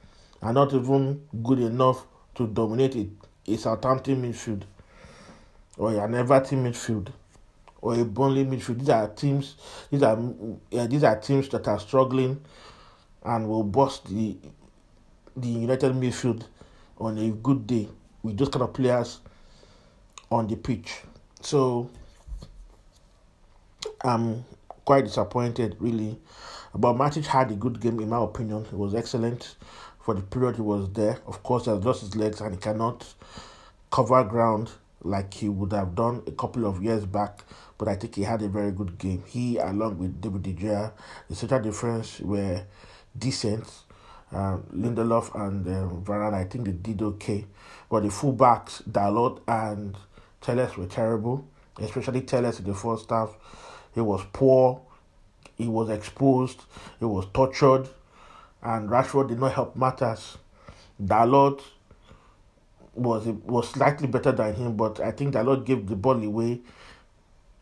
are 0.42 0.52
not 0.52 0.74
even 0.74 1.22
good 1.42 1.60
enough 1.60 2.06
to 2.34 2.46
dominate 2.46 2.96
it. 2.96 3.08
A 3.46 3.56
Southampton 3.56 4.22
midfield 4.22 4.62
or 5.76 5.92
an 5.92 6.14
Everton 6.14 6.64
midfield 6.64 7.08
or 7.80 7.94
a 7.94 8.04
Burnley 8.04 8.44
midfield. 8.44 8.78
These 8.80 8.88
are 8.88 9.08
teams. 9.08 9.56
These 9.90 10.02
are 10.02 10.16
uh, 10.16 10.86
these 10.86 11.04
are 11.04 11.16
teams 11.18 11.48
that 11.50 11.66
are 11.68 11.78
struggling 11.78 12.40
and 13.24 13.48
will 13.48 13.64
bust 13.64 14.06
the 14.08 14.36
the 15.36 15.48
United 15.48 15.92
midfield 15.94 16.44
on 16.98 17.18
a 17.18 17.30
good 17.30 17.66
day 17.66 17.88
with 18.22 18.36
those 18.36 18.48
kind 18.48 18.62
of 18.62 18.72
players 18.72 19.20
on 20.30 20.46
the 20.46 20.56
pitch. 20.56 21.00
So 21.40 21.90
I'm 24.04 24.44
quite 24.84 25.04
disappointed, 25.04 25.76
really. 25.78 26.18
But 26.74 26.94
Matic 26.94 27.26
had 27.26 27.50
a 27.50 27.54
good 27.54 27.80
game, 27.80 28.00
in 28.00 28.08
my 28.08 28.22
opinion. 28.22 28.64
He 28.64 28.76
was 28.76 28.94
excellent 28.94 29.56
for 30.00 30.14
the 30.14 30.22
period 30.22 30.56
he 30.56 30.62
was 30.62 30.90
there. 30.92 31.18
Of 31.26 31.42
course, 31.42 31.66
he 31.66 31.70
has 31.70 31.84
lost 31.84 32.00
his 32.00 32.16
legs 32.16 32.40
and 32.40 32.54
he 32.54 32.60
cannot 32.60 33.06
cover 33.90 34.24
ground 34.24 34.70
like 35.02 35.34
he 35.34 35.48
would 35.48 35.72
have 35.72 35.94
done 35.94 36.22
a 36.26 36.32
couple 36.32 36.66
of 36.66 36.82
years 36.82 37.04
back. 37.04 37.44
But 37.78 37.88
I 37.88 37.96
think 37.96 38.14
he 38.14 38.22
had 38.22 38.42
a 38.42 38.48
very 38.48 38.72
good 38.72 38.98
game. 38.98 39.22
He, 39.26 39.58
along 39.58 39.98
with 39.98 40.20
David 40.20 40.42
De 40.42 40.54
Gea, 40.54 40.92
the 41.28 41.34
central 41.34 41.60
defense 41.60 42.20
were 42.20 42.62
decent. 43.16 43.68
Um, 44.32 44.64
Lindelof 44.74 45.34
and 45.38 45.66
um, 45.66 46.04
Varane, 46.04 46.34
I 46.34 46.44
think 46.44 46.64
they 46.64 46.72
did 46.72 47.02
okay. 47.02 47.44
But 47.90 48.04
the 48.04 48.08
fullbacks, 48.08 48.82
Dalot 48.90 49.40
and 49.46 49.96
Telles 50.40 50.76
were 50.76 50.86
terrible, 50.86 51.46
especially 51.78 52.22
Telles 52.22 52.58
in 52.58 52.64
the 52.64 52.74
first 52.74 53.10
half. 53.10 53.36
He 53.94 54.00
was 54.00 54.22
poor, 54.32 54.80
he 55.56 55.68
was 55.68 55.90
exposed, 55.90 56.62
he 56.98 57.04
was 57.04 57.26
tortured, 57.32 57.88
and 58.62 58.88
Rashford 58.88 59.28
did 59.28 59.38
not 59.38 59.52
help 59.52 59.76
matters. 59.76 60.38
Dalot 61.02 61.60
was 62.94 63.26
was 63.26 63.68
slightly 63.68 64.06
better 64.06 64.32
than 64.32 64.54
him, 64.54 64.76
but 64.76 65.00
I 65.00 65.10
think 65.10 65.34
Dalot 65.34 65.64
gave 65.64 65.86
the 65.86 65.96
ball 65.96 66.22
away 66.22 66.60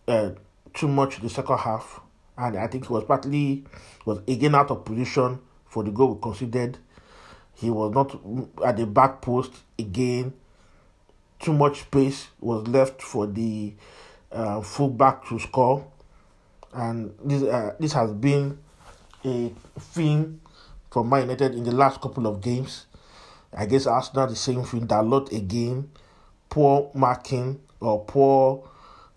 uh, 0.09 0.31
too 0.75 0.89
much 0.89 1.21
the 1.21 1.29
second 1.29 1.59
half, 1.59 2.01
and 2.37 2.57
I 2.57 2.67
think 2.67 2.87
he 2.87 2.93
was 2.93 3.05
partly 3.05 3.65
was 4.05 4.19
again 4.29 4.55
out 4.55 4.71
of 4.71 4.85
position 4.85 5.41
for 5.67 5.85
the 5.85 5.91
goal 5.91 6.15
we 6.15 6.21
considered. 6.21 6.79
He 7.55 7.71
was 7.71 7.93
not 7.93 8.19
at 8.67 8.77
the 8.77 8.87
back 8.87 9.21
post 9.21 9.53
again. 9.79 10.33
Too 11.39 11.53
much 11.55 11.83
space 11.83 12.29
was 12.41 12.67
left 12.69 13.01
for 13.01 13.27
the 13.27 13.73
uh, 14.31 14.61
fullback 14.61 15.27
to 15.29 15.39
score, 15.39 15.87
and 16.73 17.15
this 17.25 17.43
uh, 17.43 17.75
this 17.79 17.93
has 17.93 18.13
been 18.13 18.59
a 19.25 19.53
theme 19.79 20.41
for 20.91 21.05
Man 21.05 21.23
United 21.23 21.55
in 21.55 21.65
the 21.65 21.73
last 21.73 22.01
couple 22.01 22.27
of 22.27 22.41
games. 22.41 22.87
I 23.53 23.67
guess 23.67 23.87
Arsenal 23.87 24.29
the 24.29 24.37
same 24.37 24.63
thing. 24.65 24.87
Dalot 24.87 25.33
again, 25.33 25.91
poor 26.49 26.91
marking 26.95 27.61
or 27.81 28.05
poor 28.05 28.69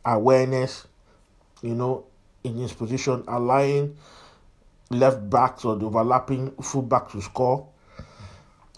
awareness, 0.06 0.88
you 1.62 1.76
know, 1.76 2.06
in 2.44 2.58
his 2.58 2.74
position, 2.74 3.24
allowing 3.28 3.96
left 4.90 5.30
backs 5.30 5.66
or 5.66 5.76
the 5.76 5.86
overlapping 5.86 6.52
fullback 6.62 7.10
to 7.12 7.22
score. 7.22 7.68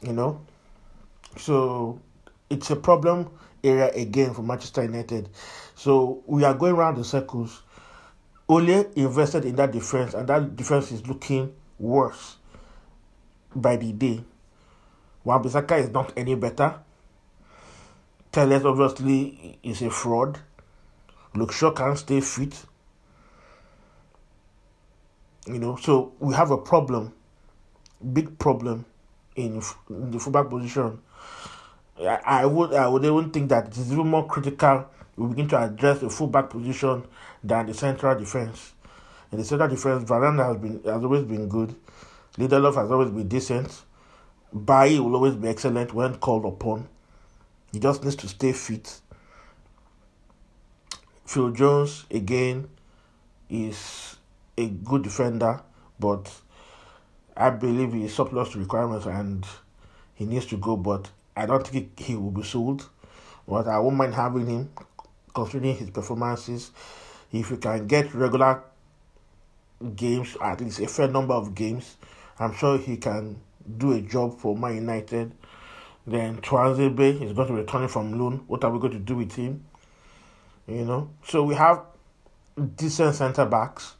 You 0.02 0.14
know, 0.14 0.42
so 1.38 2.00
it's 2.50 2.70
a 2.70 2.76
problem 2.76 3.32
area 3.64 3.92
again 3.94 4.34
for 4.34 4.44
Manchester 4.44 4.84
United. 4.84 5.30
So 5.76 6.24
we 6.26 6.44
are 6.44 6.54
going 6.54 6.74
around 6.74 6.98
the 6.98 7.04
circles. 7.04 7.64
Ole 8.48 8.86
invested 8.96 9.46
in 9.46 9.56
that 9.56 9.72
defense, 9.72 10.14
and 10.14 10.28
that 10.28 10.56
defense 10.56 10.92
is 10.92 11.08
looking 11.08 11.54
worse 11.80 12.38
by 13.56 13.76
the 13.76 13.92
day. 13.92 14.24
Wan-Bissaka 15.24 15.80
is 15.80 15.90
not 15.90 16.14
any 16.16 16.36
better. 16.36 16.76
Telles 18.32 18.64
obviously 18.66 19.58
is 19.64 19.82
a 19.82 19.90
fraud. 19.90 20.40
Shaw 21.52 21.72
can't 21.72 21.98
stay 21.98 22.22
fit. 22.22 22.66
You 25.48 25.60
know, 25.60 25.76
so 25.76 26.14
we 26.20 26.34
have 26.36 26.52
a 26.52 26.58
problem, 26.58 27.14
big 28.14 28.38
problem 28.38 28.86
in, 29.36 29.62
in 29.90 30.12
the 30.12 30.20
fullback 30.20 30.50
position. 30.50 31.00
I, 32.00 32.20
I 32.26 32.46
would 32.46 32.74
I 32.74 32.88
would 32.88 33.06
even 33.06 33.32
think 33.32 33.50
that 33.50 33.68
it 33.68 33.78
is 33.78 33.92
even 33.92 34.08
more 34.08 34.28
critical 34.28 34.86
we 35.18 35.28
begin 35.28 35.48
to 35.50 35.64
address 35.64 36.00
the 36.00 36.10
fullback 36.10 36.50
position 36.50 37.04
than 37.44 37.68
the 37.68 37.74
central 37.74 38.18
defense. 38.18 38.74
In 39.32 39.38
the 39.38 39.46
central 39.46 39.70
defense, 39.70 40.04
Varane 40.10 40.46
has 40.46 40.58
been 40.58 40.82
has 40.84 41.04
always 41.04 41.24
been 41.24 41.48
good. 41.48 41.76
Lindelof 42.38 42.76
has 42.76 42.92
always 42.92 43.10
been 43.12 43.28
decent. 43.28 43.84
Bailly 44.54 45.00
will 45.00 45.16
always 45.16 45.36
be 45.36 45.48
excellent 45.48 45.94
when 45.94 46.16
called 46.16 46.46
upon. 46.46 46.88
He 47.72 47.80
just 47.80 48.04
needs 48.04 48.16
to 48.18 48.28
stay 48.28 48.54
fit. 48.54 49.02
Phil 51.26 51.50
Jones 51.52 52.06
again 52.12 52.70
is 53.50 54.16
a 54.58 54.68
good 54.68 55.04
defender, 55.04 55.62
but 56.00 56.32
I 57.36 57.50
believe 57.50 57.94
he 57.94 58.06
is 58.06 58.16
surplus 58.16 58.52
to 58.52 58.60
requirements 58.60 59.06
and 59.06 59.46
he 60.14 60.26
needs 60.26 60.46
to 60.48 60.58
go. 60.58 60.78
But 60.78 61.10
I 61.36 61.46
don't 61.46 61.66
think 61.68 62.00
he 62.00 62.16
will 62.16 62.32
be 62.32 62.44
sold. 62.44 62.88
But 63.48 63.68
I 63.68 63.80
won't 63.80 63.98
mind 63.98 64.16
having 64.16 64.48
him, 64.48 64.70
considering 65.36 65.76
his 65.76 65.92
performances. 65.92 66.72
If 67.32 67.52
you 67.52 67.58
can 67.58 67.86
get 67.86 68.14
regular 68.16 68.64
games, 69.96 70.36
at 70.42 70.62
least 70.62 70.80
a 70.80 70.88
fair 70.88 71.08
number 71.10 71.34
of 71.34 71.54
games, 71.54 71.98
I'm 72.40 72.54
sure 72.56 72.78
he 72.78 72.98
can 72.98 73.40
do 73.78 73.94
a 73.94 74.02
job 74.02 74.40
for 74.40 74.58
Man 74.58 74.76
United. 74.76 75.34
Then 76.08 76.38
Tuanzebe 76.38 77.22
is 77.22 77.34
going 77.34 77.48
to 77.48 77.54
return 77.54 77.88
from 77.88 78.18
loan. 78.20 78.44
What 78.48 78.64
are 78.64 78.72
we 78.72 78.80
going 78.80 78.94
to 78.94 79.00
do 79.00 79.18
with 79.18 79.36
him? 79.36 79.66
You 80.68 80.86
know, 80.86 81.10
so 81.28 81.44
we 81.44 81.56
have 81.56 81.84
decent 82.76 83.16
centre 83.16 83.46
backs. 83.46 83.96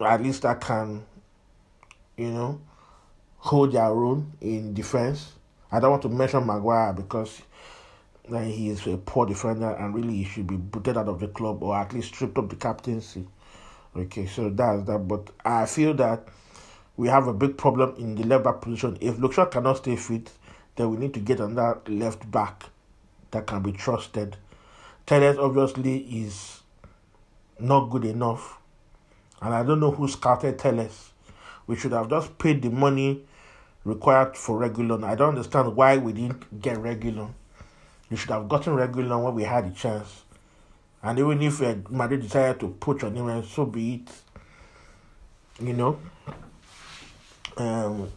At 0.00 0.22
least 0.22 0.42
that 0.42 0.60
can, 0.60 1.04
you 2.16 2.30
know, 2.30 2.60
hold 3.36 3.72
their 3.72 3.86
own 3.86 4.32
in 4.40 4.72
defense. 4.74 5.32
I 5.70 5.78
don't 5.78 5.90
want 5.90 6.02
to 6.02 6.08
mention 6.08 6.46
Maguire 6.46 6.92
because 6.92 7.42
uh, 8.32 8.40
he 8.40 8.70
is 8.70 8.86
a 8.86 8.96
poor 8.96 9.26
defender 9.26 9.70
and 9.70 9.94
really 9.94 10.16
he 10.16 10.24
should 10.24 10.46
be 10.46 10.56
booted 10.56 10.96
out 10.96 11.08
of 11.08 11.20
the 11.20 11.28
club 11.28 11.62
or 11.62 11.76
at 11.76 11.92
least 11.92 12.14
stripped 12.14 12.38
of 12.38 12.48
the 12.48 12.56
captaincy. 12.56 13.26
Okay, 13.96 14.26
so 14.26 14.50
that's 14.50 14.84
that. 14.84 15.08
But 15.08 15.30
I 15.44 15.66
feel 15.66 15.94
that 15.94 16.26
we 16.96 17.08
have 17.08 17.26
a 17.26 17.34
big 17.34 17.56
problem 17.56 17.94
in 17.98 18.14
the 18.14 18.24
left 18.24 18.44
back 18.44 18.60
position. 18.60 18.98
If 19.00 19.18
Luke 19.18 19.32
Shaw 19.32 19.46
cannot 19.46 19.78
stay 19.78 19.96
fit, 19.96 20.30
then 20.76 20.90
we 20.90 20.96
need 20.96 21.14
to 21.14 21.20
get 21.20 21.40
another 21.40 21.80
left 21.88 22.30
back 22.30 22.64
that 23.30 23.46
can 23.46 23.62
be 23.62 23.72
trusted. 23.72 24.36
Telles 25.06 25.38
obviously 25.38 25.98
is 25.98 26.60
not 27.58 27.90
good 27.90 28.04
enough. 28.04 28.58
And 29.42 29.54
I 29.54 29.62
don't 29.62 29.80
know 29.80 29.90
who 29.90 30.06
scouted 30.08 30.58
Telles. 30.58 31.10
We 31.66 31.76
should 31.76 31.92
have 31.92 32.10
just 32.10 32.38
paid 32.38 32.62
the 32.62 32.70
money 32.70 33.24
required 33.84 34.36
for 34.36 34.60
Reguilon. 34.60 35.04
I 35.04 35.14
don't 35.14 35.30
understand 35.30 35.74
why 35.74 35.96
we 35.96 36.12
didn't 36.12 36.60
get 36.60 36.76
Reguilon. 36.76 37.32
You 38.10 38.16
should 38.16 38.30
have 38.30 38.48
gotten 38.48 38.74
Reguilon 38.74 39.22
when 39.24 39.34
we 39.34 39.44
had 39.44 39.70
the 39.70 39.74
chance. 39.74 40.24
And 41.02 41.18
even 41.18 41.40
if 41.42 41.62
uh, 41.62 41.76
Madrid 41.88 42.22
decided 42.22 42.60
to 42.60 42.68
put 42.68 43.02
your 43.02 43.10
name, 43.10 43.44
so 43.44 43.64
be 43.64 43.94
it. 43.94 44.10
You 45.64 45.72
know. 45.72 46.00
Um, 47.56 48.10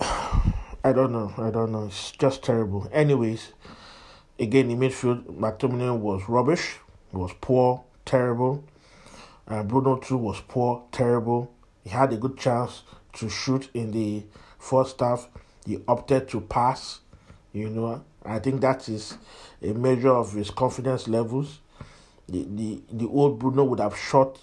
I 0.00 0.92
don't 0.92 1.12
know. 1.12 1.32
I 1.36 1.50
don't 1.50 1.72
know. 1.72 1.86
It's 1.86 2.12
just 2.12 2.42
terrible. 2.42 2.88
Anyways, 2.92 3.52
again, 4.38 4.70
in 4.70 4.78
midfield, 4.78 5.24
McTominay 5.24 5.98
was 5.98 6.28
rubbish. 6.28 6.76
Was 7.12 7.32
poor, 7.40 7.84
terrible. 8.04 8.64
Uh, 9.46 9.62
Bruno 9.62 9.96
too 9.96 10.16
was 10.16 10.40
poor, 10.48 10.84
terrible. 10.92 11.52
He 11.84 11.90
had 11.90 12.12
a 12.12 12.16
good 12.16 12.38
chance 12.38 12.84
to 13.14 13.28
shoot 13.28 13.68
in 13.74 13.90
the 13.90 14.24
first 14.58 15.00
half. 15.00 15.28
He 15.66 15.78
opted 15.86 16.28
to 16.28 16.40
pass. 16.40 17.00
You 17.52 17.68
know, 17.68 18.02
I 18.24 18.38
think 18.38 18.60
that 18.60 18.88
is 18.88 19.18
a 19.62 19.72
measure 19.72 20.10
of 20.10 20.32
his 20.32 20.50
confidence 20.50 21.08
levels. 21.08 21.60
The 22.28 22.46
the, 22.48 22.82
the 22.92 23.06
old 23.08 23.38
Bruno 23.38 23.64
would 23.64 23.80
have 23.80 23.96
shot 23.96 24.38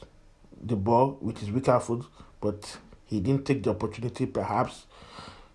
the 0.62 0.76
ball 0.76 1.18
with 1.22 1.38
his 1.38 1.52
weaker 1.52 1.80
foot, 1.80 2.06
but 2.42 2.78
he 3.06 3.20
didn't 3.20 3.46
take 3.46 3.64
the 3.64 3.72
opportunity. 3.72 4.26
Perhaps 4.26 4.86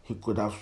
he 0.03 0.15
could 0.15 0.39
have, 0.39 0.55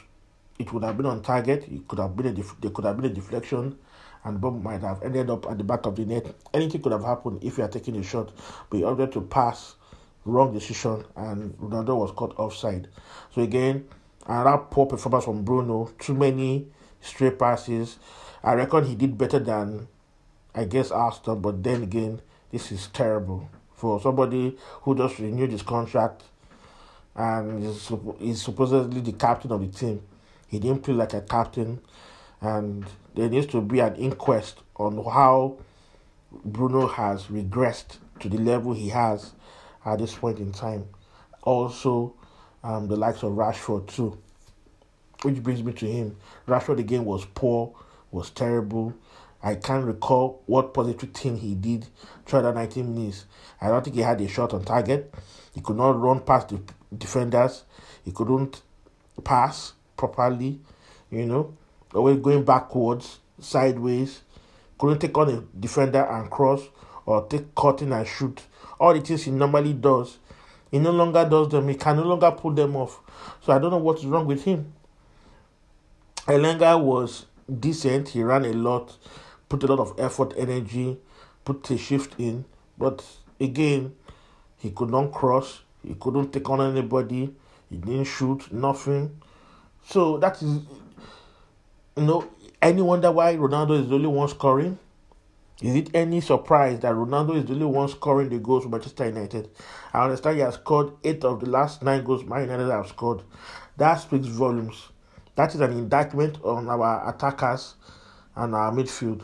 it 0.58 0.72
would 0.72 0.84
have 0.84 0.96
been 0.96 1.06
on 1.06 1.22
target. 1.22 1.66
It 1.70 1.86
could 1.86 1.98
have 1.98 2.16
been 2.16 2.26
a 2.26 2.32
def, 2.32 2.54
there 2.60 2.70
could 2.70 2.84
have 2.84 2.96
been 2.96 3.10
a 3.10 3.14
deflection, 3.14 3.78
and 4.24 4.40
ball 4.40 4.50
might 4.50 4.80
have 4.82 5.02
ended 5.02 5.30
up 5.30 5.46
at 5.50 5.58
the 5.58 5.64
back 5.64 5.86
of 5.86 5.96
the 5.96 6.04
net. 6.04 6.34
Anything 6.52 6.82
could 6.82 6.92
have 6.92 7.04
happened 7.04 7.42
if 7.44 7.58
you 7.58 7.64
are 7.64 7.68
taking 7.68 7.96
a 7.96 8.02
shot, 8.02 8.32
but 8.68 8.76
he 8.76 8.84
opted 8.84 9.12
to 9.12 9.20
pass. 9.20 9.76
Wrong 10.24 10.52
decision, 10.52 11.04
and 11.16 11.52
Ronaldo 11.58 11.96
was 11.96 12.12
caught 12.12 12.38
offside. 12.38 12.86
So 13.34 13.42
again, 13.42 13.88
another 14.24 14.62
poor 14.70 14.86
performance 14.86 15.24
from 15.24 15.42
Bruno. 15.42 15.90
Too 15.98 16.14
many 16.14 16.68
straight 17.02 17.38
passes. 17.38 17.98
I 18.42 18.54
reckon 18.54 18.86
he 18.86 18.94
did 18.94 19.18
better 19.18 19.38
than, 19.38 19.88
I 20.54 20.64
guess, 20.64 20.90
Arsenal. 20.90 21.36
But 21.36 21.62
then 21.62 21.82
again, 21.82 22.22
this 22.50 22.72
is 22.72 22.86
terrible 22.88 23.50
for 23.74 24.00
somebody 24.00 24.56
who 24.82 24.96
just 24.96 25.18
renewed 25.18 25.52
his 25.52 25.62
contract 25.62 26.22
and 27.14 27.62
is, 27.64 27.92
is 28.20 28.42
supposedly 28.42 29.00
the 29.00 29.12
captain 29.12 29.52
of 29.52 29.60
the 29.60 29.78
team. 29.78 30.02
He 30.48 30.58
didn't 30.58 30.82
play 30.82 30.94
like 30.94 31.14
a 31.14 31.20
captain, 31.20 31.80
and 32.40 32.84
there 33.14 33.28
needs 33.28 33.46
to 33.48 33.60
be 33.60 33.80
an 33.80 33.96
inquest 33.96 34.60
on 34.76 35.02
how 35.04 35.58
Bruno 36.44 36.86
has 36.86 37.24
regressed 37.24 37.98
to 38.20 38.28
the 38.28 38.38
level 38.38 38.72
he 38.72 38.88
has 38.90 39.32
at 39.84 39.98
this 39.98 40.14
point 40.14 40.38
in 40.38 40.52
time. 40.52 40.88
Also, 41.42 42.14
um, 42.62 42.88
the 42.88 42.96
likes 42.96 43.22
of 43.22 43.32
Rashford 43.32 43.88
too, 43.88 44.18
which 45.22 45.42
brings 45.42 45.62
me 45.62 45.72
to 45.72 45.86
him. 45.86 46.16
Rashford 46.46 46.78
again 46.78 47.04
was 47.04 47.24
poor, 47.24 47.74
was 48.10 48.30
terrible. 48.30 48.94
I 49.42 49.56
can't 49.56 49.84
recall 49.84 50.42
what 50.46 50.72
positive 50.72 51.10
thing 51.10 51.36
he 51.36 51.54
did 51.54 51.86
throughout 52.26 52.42
the 52.42 52.52
19 52.52 52.94
minutes. 52.94 53.24
I 53.60 53.68
don't 53.68 53.82
think 53.82 53.96
he 53.96 54.02
had 54.02 54.20
a 54.20 54.28
shot 54.28 54.54
on 54.54 54.64
target. 54.64 55.12
He 55.54 55.60
could 55.60 55.76
not 55.76 56.00
run 56.00 56.20
past 56.20 56.48
the 56.50 56.60
defenders. 56.96 57.64
He 58.04 58.12
couldn't 58.12 58.62
pass 59.24 59.72
properly, 59.96 60.60
you 61.10 61.26
know, 61.26 61.56
always 61.94 62.18
going 62.18 62.44
backwards, 62.44 63.18
sideways. 63.40 64.22
Couldn't 64.78 65.00
take 65.00 65.16
on 65.18 65.28
a 65.28 65.40
defender 65.58 66.04
and 66.04 66.30
cross 66.30 66.62
or 67.06 67.26
take 67.26 67.54
cutting 67.54 67.92
and 67.92 68.06
shoot. 68.06 68.42
All 68.78 68.94
the 68.94 69.00
things 69.00 69.24
he 69.24 69.30
normally 69.30 69.74
does, 69.74 70.18
he 70.70 70.78
no 70.78 70.90
longer 70.90 71.28
does 71.28 71.48
them. 71.50 71.68
He 71.68 71.74
can 71.74 71.96
no 71.96 72.04
longer 72.04 72.30
pull 72.32 72.52
them 72.52 72.76
off. 72.76 73.00
So 73.42 73.52
I 73.52 73.58
don't 73.58 73.70
know 73.70 73.78
what's 73.78 74.04
wrong 74.04 74.26
with 74.26 74.44
him. 74.44 74.72
Elanga 76.26 76.80
was 76.82 77.26
decent. 77.60 78.10
He 78.10 78.22
ran 78.22 78.44
a 78.44 78.52
lot 78.52 78.96
put 79.52 79.62
a 79.64 79.66
lot 79.66 79.80
of 79.80 80.00
effort, 80.00 80.32
energy, 80.38 80.96
put 81.44 81.70
a 81.70 81.76
shift 81.76 82.18
in. 82.18 82.46
But 82.78 83.04
again, 83.38 83.94
he 84.58 84.70
could 84.70 84.90
not 84.90 85.12
cross. 85.12 85.60
He 85.86 85.94
couldn't 85.94 86.32
take 86.32 86.48
on 86.48 86.60
anybody. 86.60 87.34
He 87.68 87.76
didn't 87.76 88.04
shoot 88.04 88.50
nothing. 88.50 89.20
So 89.84 90.16
that 90.18 90.40
is, 90.40 90.60
you 91.96 92.04
know, 92.04 92.30
any 92.62 92.80
wonder 92.80 93.12
why 93.12 93.36
Ronaldo 93.36 93.82
is 93.82 93.88
the 93.88 93.96
only 93.96 94.08
one 94.08 94.28
scoring? 94.28 94.78
Is 95.60 95.76
it 95.76 95.90
any 95.92 96.22
surprise 96.22 96.80
that 96.80 96.94
Ronaldo 96.94 97.36
is 97.36 97.44
the 97.44 97.52
only 97.52 97.66
one 97.66 97.88
scoring 97.88 98.30
the 98.30 98.38
goals 98.38 98.62
for 98.62 98.70
Manchester 98.70 99.06
United? 99.06 99.50
I 99.92 100.04
understand 100.04 100.36
he 100.36 100.42
has 100.42 100.54
scored 100.54 100.94
eight 101.04 101.24
of 101.24 101.40
the 101.40 101.50
last 101.50 101.82
nine 101.82 102.04
goals 102.04 102.24
Man 102.24 102.42
United 102.42 102.70
have 102.70 102.88
scored. 102.88 103.22
That 103.76 103.96
speaks 103.96 104.26
volumes. 104.26 104.88
That 105.34 105.54
is 105.54 105.60
an 105.60 105.72
indictment 105.72 106.38
on 106.42 106.68
our 106.68 107.08
attackers 107.08 107.74
and 108.36 108.54
our 108.54 108.72
midfield 108.72 109.22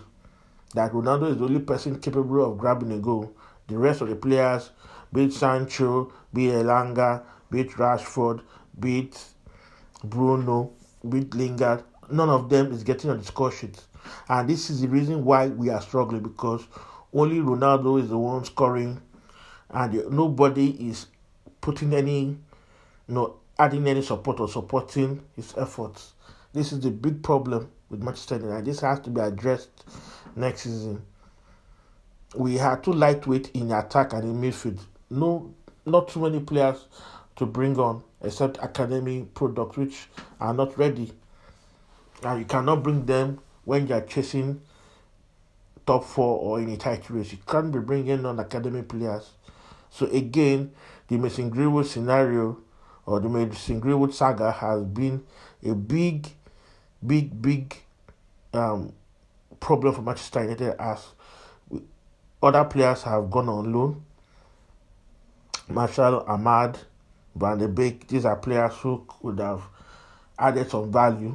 that 0.75 0.93
Ronaldo 0.93 1.31
is 1.31 1.39
the 1.39 1.45
only 1.45 1.61
person 1.61 1.99
capable 1.99 2.45
of 2.45 2.59
grabbing 2.59 2.93
a 2.93 2.99
goal. 2.99 3.33
The 3.69 3.79
rest 3.79 4.01
of 4.01 4.09
the 4.09 4.17
players, 4.17 4.71
be 5.13 5.25
it 5.25 5.33
Sancho, 5.33 6.13
be 6.33 6.49
it 6.49 6.65
Elanga, 6.65 7.23
be 7.51 7.61
it 7.61 7.71
Rashford, 7.71 8.43
be 8.79 9.01
it 9.01 9.25
Bruno, 10.05 10.73
be 11.09 11.21
it 11.21 11.35
Lingard, 11.35 11.85
none 12.11 12.29
of 12.29 12.49
them 12.49 12.73
is 12.73 12.83
getting 12.85 13.11
on 13.11 13.19
the 13.19 13.25
score 13.25 13.51
sheet. 13.51 13.83
And 14.29 14.49
this 14.49 14.71
is 14.71 14.81
the 14.81 14.89
reason 14.89 15.25
why 15.25 15.49
we 15.49 15.71
are 15.71 15.81
struggling 15.81 16.23
because 16.23 16.67
only 17.13 17.37
Ronaldo 17.37 18.01
is 18.01 18.09
the 18.09 18.19
one 18.19 18.45
scoring 18.45 19.01
and 19.71 20.11
nobody 20.11 20.71
is 20.89 21.07
putting 21.61 21.93
any, 21.95 22.21
you 22.21 22.39
know, 23.09 23.37
adding 23.59 23.87
any 23.89 24.03
support 24.03 24.41
or 24.41 24.49
supporting 24.49 25.23
his 25.35 25.55
efforts. 25.57 26.13
This 26.53 26.73
is 26.73 26.81
the 26.81 26.91
big 26.91 27.23
problem 27.23 27.71
with 27.91 28.03
Manchester 28.03 28.37
United. 28.37 28.65
This 28.65 28.81
has 28.81 29.01
to 29.01 29.11
be 29.11 29.21
addressed 29.21 29.85
next 30.37 30.63
season. 30.63 31.03
We 32.35 32.57
had 32.57 32.85
too 32.85 32.93
lightweight 32.93 33.51
in 33.55 33.73
attack 33.73 34.13
and 34.13 34.25
in 34.25 34.41
midfield. 34.41 34.81
No, 35.11 35.55
not 35.87 36.09
too 36.09 36.21
many 36.21 36.41
players 36.41 36.87
to 37.37 37.47
bring 37.47 37.79
on 37.79 38.03
except 38.23 38.59
academy 38.63 39.27
products 39.35 39.77
which 39.77 40.09
are 40.41 40.55
not 40.55 40.77
ready. 40.79 41.13
And 42.23 42.41
you 42.41 42.45
cannot 42.47 42.83
bring 42.83 43.07
them 43.07 43.41
when 43.65 43.87
you 43.87 43.95
are 43.95 44.01
chasing 44.03 44.61
top 45.87 46.05
four 46.05 46.39
or 46.39 46.61
in 46.61 46.69
a 46.71 46.77
tight 46.77 47.09
race. 47.11 47.33
You 47.33 47.39
can't 47.47 47.73
be 47.73 47.79
bringing 47.79 48.27
on 48.27 48.39
academy 48.39 48.83
players. 48.83 49.31
So 49.91 50.07
again, 50.07 50.73
the 51.09 51.17
Mason 51.17 51.49
Greenwood 51.49 51.87
scenario 51.87 52.59
or 53.09 53.21
the 53.21 53.29
Mason 53.29 53.81
Greenwood 53.81 54.15
saga 54.15 54.53
has 54.53 54.85
been 54.85 55.25
a 55.65 55.75
big, 55.75 56.29
big, 57.05 57.41
big 57.41 57.75
um, 58.53 58.93
problem 59.59 59.95
for 59.95 60.03
Manchester 60.03 60.43
United 60.43 60.75
as 60.79 61.07
other 62.43 62.65
players 62.65 63.03
have 63.05 63.31
gone 63.31 63.49
on 63.49 63.73
loan. 63.73 64.05
Martial, 65.71 66.23
Van 67.35 67.57
de 67.59 67.67
Beek, 67.69 68.07
these 68.09 68.27
are 68.27 68.37
players 68.37 68.75
who 68.77 69.07
could 69.09 69.39
have 69.39 69.63
added 70.39 70.69
some 70.71 70.93
value 70.93 71.35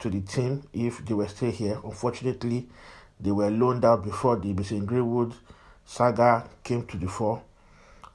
to 0.00 0.10
the 0.10 0.20
team 0.20 0.64
if 0.72 1.04
they 1.06 1.14
were 1.14 1.28
still 1.28 1.52
here. 1.52 1.78
Unfortunately, 1.84 2.66
they 3.20 3.30
were 3.30 3.50
loaned 3.50 3.84
out 3.84 4.02
before 4.02 4.36
the 4.36 4.52
Mason 4.52 4.84
Greenwood 4.84 5.32
saga 5.84 6.48
came 6.64 6.84
to 6.86 6.96
the 6.96 7.06
fore. 7.06 7.40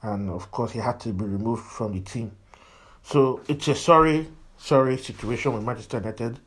And 0.02 0.28
of 0.28 0.50
course, 0.50 0.72
he 0.72 0.80
had 0.80 1.00
to 1.00 1.14
be 1.14 1.24
removed 1.24 1.64
from 1.64 1.92
the 1.92 2.00
team. 2.00 2.32
So 3.02 3.40
it's 3.48 3.66
a 3.68 3.74
sorry, 3.74 4.28
sorry 4.56 4.96
situation 4.96 5.52
with 5.52 5.64
Manchester 5.64 5.98
United. 5.98 6.38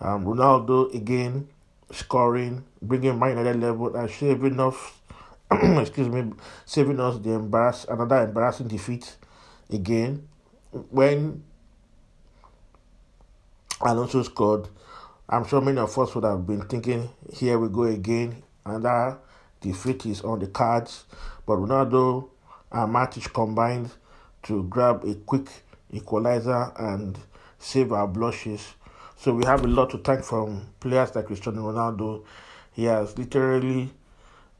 Um, 0.00 0.24
Ronaldo 0.24 0.94
again 0.94 1.48
scoring, 1.90 2.64
bringing 2.80 3.18
Man 3.18 3.36
United 3.36 3.60
level, 3.60 3.94
and 3.94 4.10
saving 4.10 4.58
us. 4.58 4.76
excuse 5.50 6.08
me, 6.08 6.32
saving 6.64 6.98
us 6.98 7.18
the 7.18 7.32
embarrass 7.32 7.84
another 7.88 8.22
embarrassing 8.24 8.68
defeat 8.68 9.16
again 9.70 10.26
when 10.90 11.44
Alonso 13.80 14.22
scored. 14.22 14.68
I'm 15.28 15.46
sure 15.46 15.60
many 15.60 15.78
of 15.78 15.96
us 15.98 16.14
would 16.14 16.24
have 16.24 16.46
been 16.46 16.62
thinking, 16.62 17.08
here 17.32 17.58
we 17.58 17.68
go 17.68 17.84
again. 17.84 18.42
Another 18.64 19.18
defeat 19.60 20.06
is 20.06 20.20
on 20.22 20.38
the 20.38 20.46
cards. 20.46 21.04
But 21.46 21.56
Ronaldo 21.56 22.28
and 22.70 22.94
Matic 22.94 23.32
combined 23.32 23.90
to 24.44 24.64
grab 24.64 25.04
a 25.04 25.14
quick 25.14 25.48
equalizer 25.92 26.72
and 26.76 27.18
save 27.58 27.92
our 27.92 28.08
blushes. 28.08 28.74
So 29.16 29.34
we 29.34 29.44
have 29.44 29.64
a 29.64 29.68
lot 29.68 29.90
to 29.90 29.98
thank 29.98 30.24
from 30.24 30.66
players 30.80 31.14
like 31.14 31.26
Cristiano 31.26 31.70
Ronaldo. 31.70 32.24
He 32.72 32.84
has 32.84 33.16
literally 33.16 33.92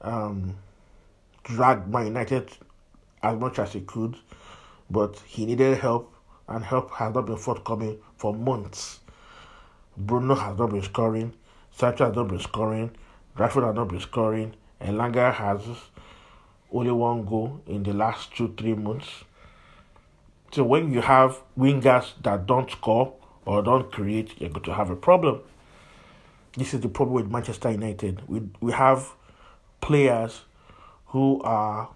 um, 0.02 0.56
dragged 1.42 1.88
Man 1.88 2.06
United 2.06 2.50
as 3.22 3.38
much 3.38 3.58
as 3.58 3.72
he 3.72 3.80
could, 3.80 4.16
but 4.90 5.18
he 5.26 5.46
needed 5.46 5.78
help, 5.78 6.14
and 6.48 6.64
help 6.64 6.90
has 6.92 7.14
not 7.14 7.26
been 7.26 7.36
forthcoming 7.36 7.98
for 8.16 8.34
months. 8.34 9.00
Bruno 9.96 10.34
has 10.34 10.58
not 10.58 10.70
been 10.70 10.82
scoring, 10.82 11.32
Sancho 11.70 12.06
has 12.06 12.14
not 12.14 12.28
been 12.28 12.40
scoring, 12.40 12.90
Rashford 13.36 13.66
has 13.66 13.74
not 13.74 13.88
been 13.88 14.00
scoring, 14.00 14.54
and 14.80 14.96
Langer 14.96 15.32
has 15.32 15.60
only 16.72 16.90
one 16.90 17.24
goal 17.24 17.60
in 17.66 17.82
the 17.82 17.92
last 17.92 18.34
two, 18.34 18.54
three 18.56 18.74
months. 18.74 19.24
So 20.52 20.62
when 20.64 20.92
you 20.92 21.00
have 21.00 21.40
wingers 21.58 22.12
that 22.22 22.46
don't 22.46 22.70
score 22.70 23.14
or 23.46 23.62
don't 23.62 23.90
create, 23.90 24.38
you're 24.38 24.50
going 24.50 24.64
to 24.64 24.74
have 24.74 24.90
a 24.90 24.96
problem. 24.96 25.40
This 26.56 26.74
is 26.74 26.80
the 26.80 26.90
problem 26.90 27.14
with 27.14 27.30
Manchester 27.30 27.70
United. 27.70 28.20
We 28.28 28.42
we 28.60 28.72
have 28.72 29.08
players 29.80 30.42
who 31.06 31.40
are 31.42 31.88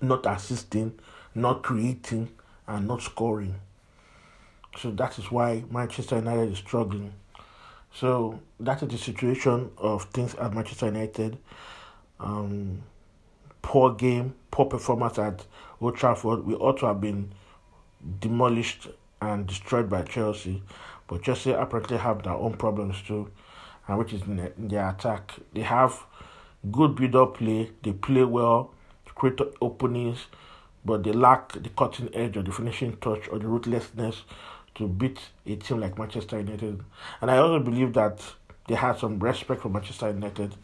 not 0.00 0.24
assisting, 0.24 0.98
not 1.34 1.62
creating, 1.62 2.30
and 2.66 2.88
not 2.88 3.02
scoring. 3.02 3.56
So 4.78 4.90
that 4.92 5.18
is 5.18 5.30
why 5.30 5.64
Manchester 5.70 6.16
United 6.16 6.52
is 6.52 6.58
struggling. 6.58 7.12
So 7.92 8.40
that 8.60 8.82
is 8.82 8.88
the 8.88 8.98
situation 8.98 9.70
of 9.76 10.04
things 10.04 10.34
at 10.36 10.54
Manchester 10.54 10.86
United. 10.86 11.36
Um, 12.20 12.82
poor 13.60 13.92
game, 13.94 14.34
poor 14.50 14.66
performance 14.66 15.18
at 15.18 15.44
Old 15.80 15.96
Trafford. 15.96 16.44
We 16.44 16.54
ought 16.54 16.78
to 16.78 16.86
have 16.86 17.00
been 17.00 17.32
demolished 18.20 18.88
and 19.20 19.46
destroyed 19.46 19.88
by 19.90 20.02
Chelsea, 20.02 20.62
but 21.06 21.22
Chelsea 21.22 21.52
apparently 21.52 21.96
have 21.96 22.22
their 22.22 22.34
own 22.34 22.54
problems 22.54 23.02
too, 23.02 23.30
and 23.86 23.98
which 23.98 24.12
is 24.12 24.22
in, 24.22 24.52
their 24.56 24.90
attack. 24.90 25.34
They 25.52 25.62
have 25.62 26.04
good 26.70 26.94
build-up 26.94 27.38
play. 27.38 27.70
They 27.82 27.92
play 27.92 28.24
well, 28.24 28.72
create 29.14 29.40
openings, 29.60 30.26
but 30.84 31.02
they 31.02 31.12
lack 31.12 31.52
the 31.52 31.68
cutting 31.70 32.14
edge 32.14 32.36
or 32.36 32.42
the 32.42 32.52
finishing 32.52 32.96
touch 32.98 33.28
or 33.28 33.38
the 33.38 33.48
ruthlessness 33.48 34.22
to 34.76 34.86
beat 34.86 35.18
a 35.46 35.56
team 35.56 35.80
like 35.80 35.98
Manchester 35.98 36.38
United. 36.38 36.82
And 37.20 37.30
I 37.30 37.38
also 37.38 37.58
believe 37.58 37.92
that 37.94 38.22
they 38.68 38.76
had 38.76 38.98
some 38.98 39.18
respect 39.18 39.62
for 39.62 39.68
Manchester 39.68 40.08
United 40.08 40.54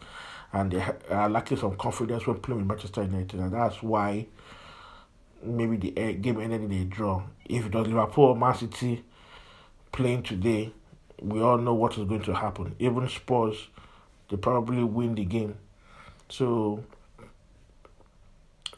and 0.53 0.71
they 0.71 0.85
are 1.09 1.29
lacking 1.29 1.57
some 1.57 1.75
confidence 1.75 2.25
when 2.25 2.37
playing 2.37 2.59
with 2.59 2.67
Manchester 2.67 3.03
United. 3.03 3.39
And 3.39 3.51
that's 3.51 3.83
why 3.83 4.27
maybe 5.45 5.77
the 5.77 6.13
game 6.13 6.39
ended 6.39 6.63
in 6.63 6.71
a 6.71 6.85
draw. 6.85 7.23
If 7.45 7.67
it 7.67 7.75
was 7.75 7.87
Liverpool 7.87 8.25
or 8.25 8.35
Man 8.35 8.55
City 8.55 9.03
playing 9.91 10.23
today, 10.23 10.73
we 11.21 11.41
all 11.41 11.57
know 11.57 11.73
what 11.73 11.97
is 11.97 12.03
going 12.05 12.23
to 12.23 12.33
happen. 12.33 12.75
Even 12.79 13.07
Spurs, 13.07 13.67
they 14.29 14.37
probably 14.37 14.83
win 14.83 15.15
the 15.15 15.25
game. 15.25 15.57
So, 16.29 16.83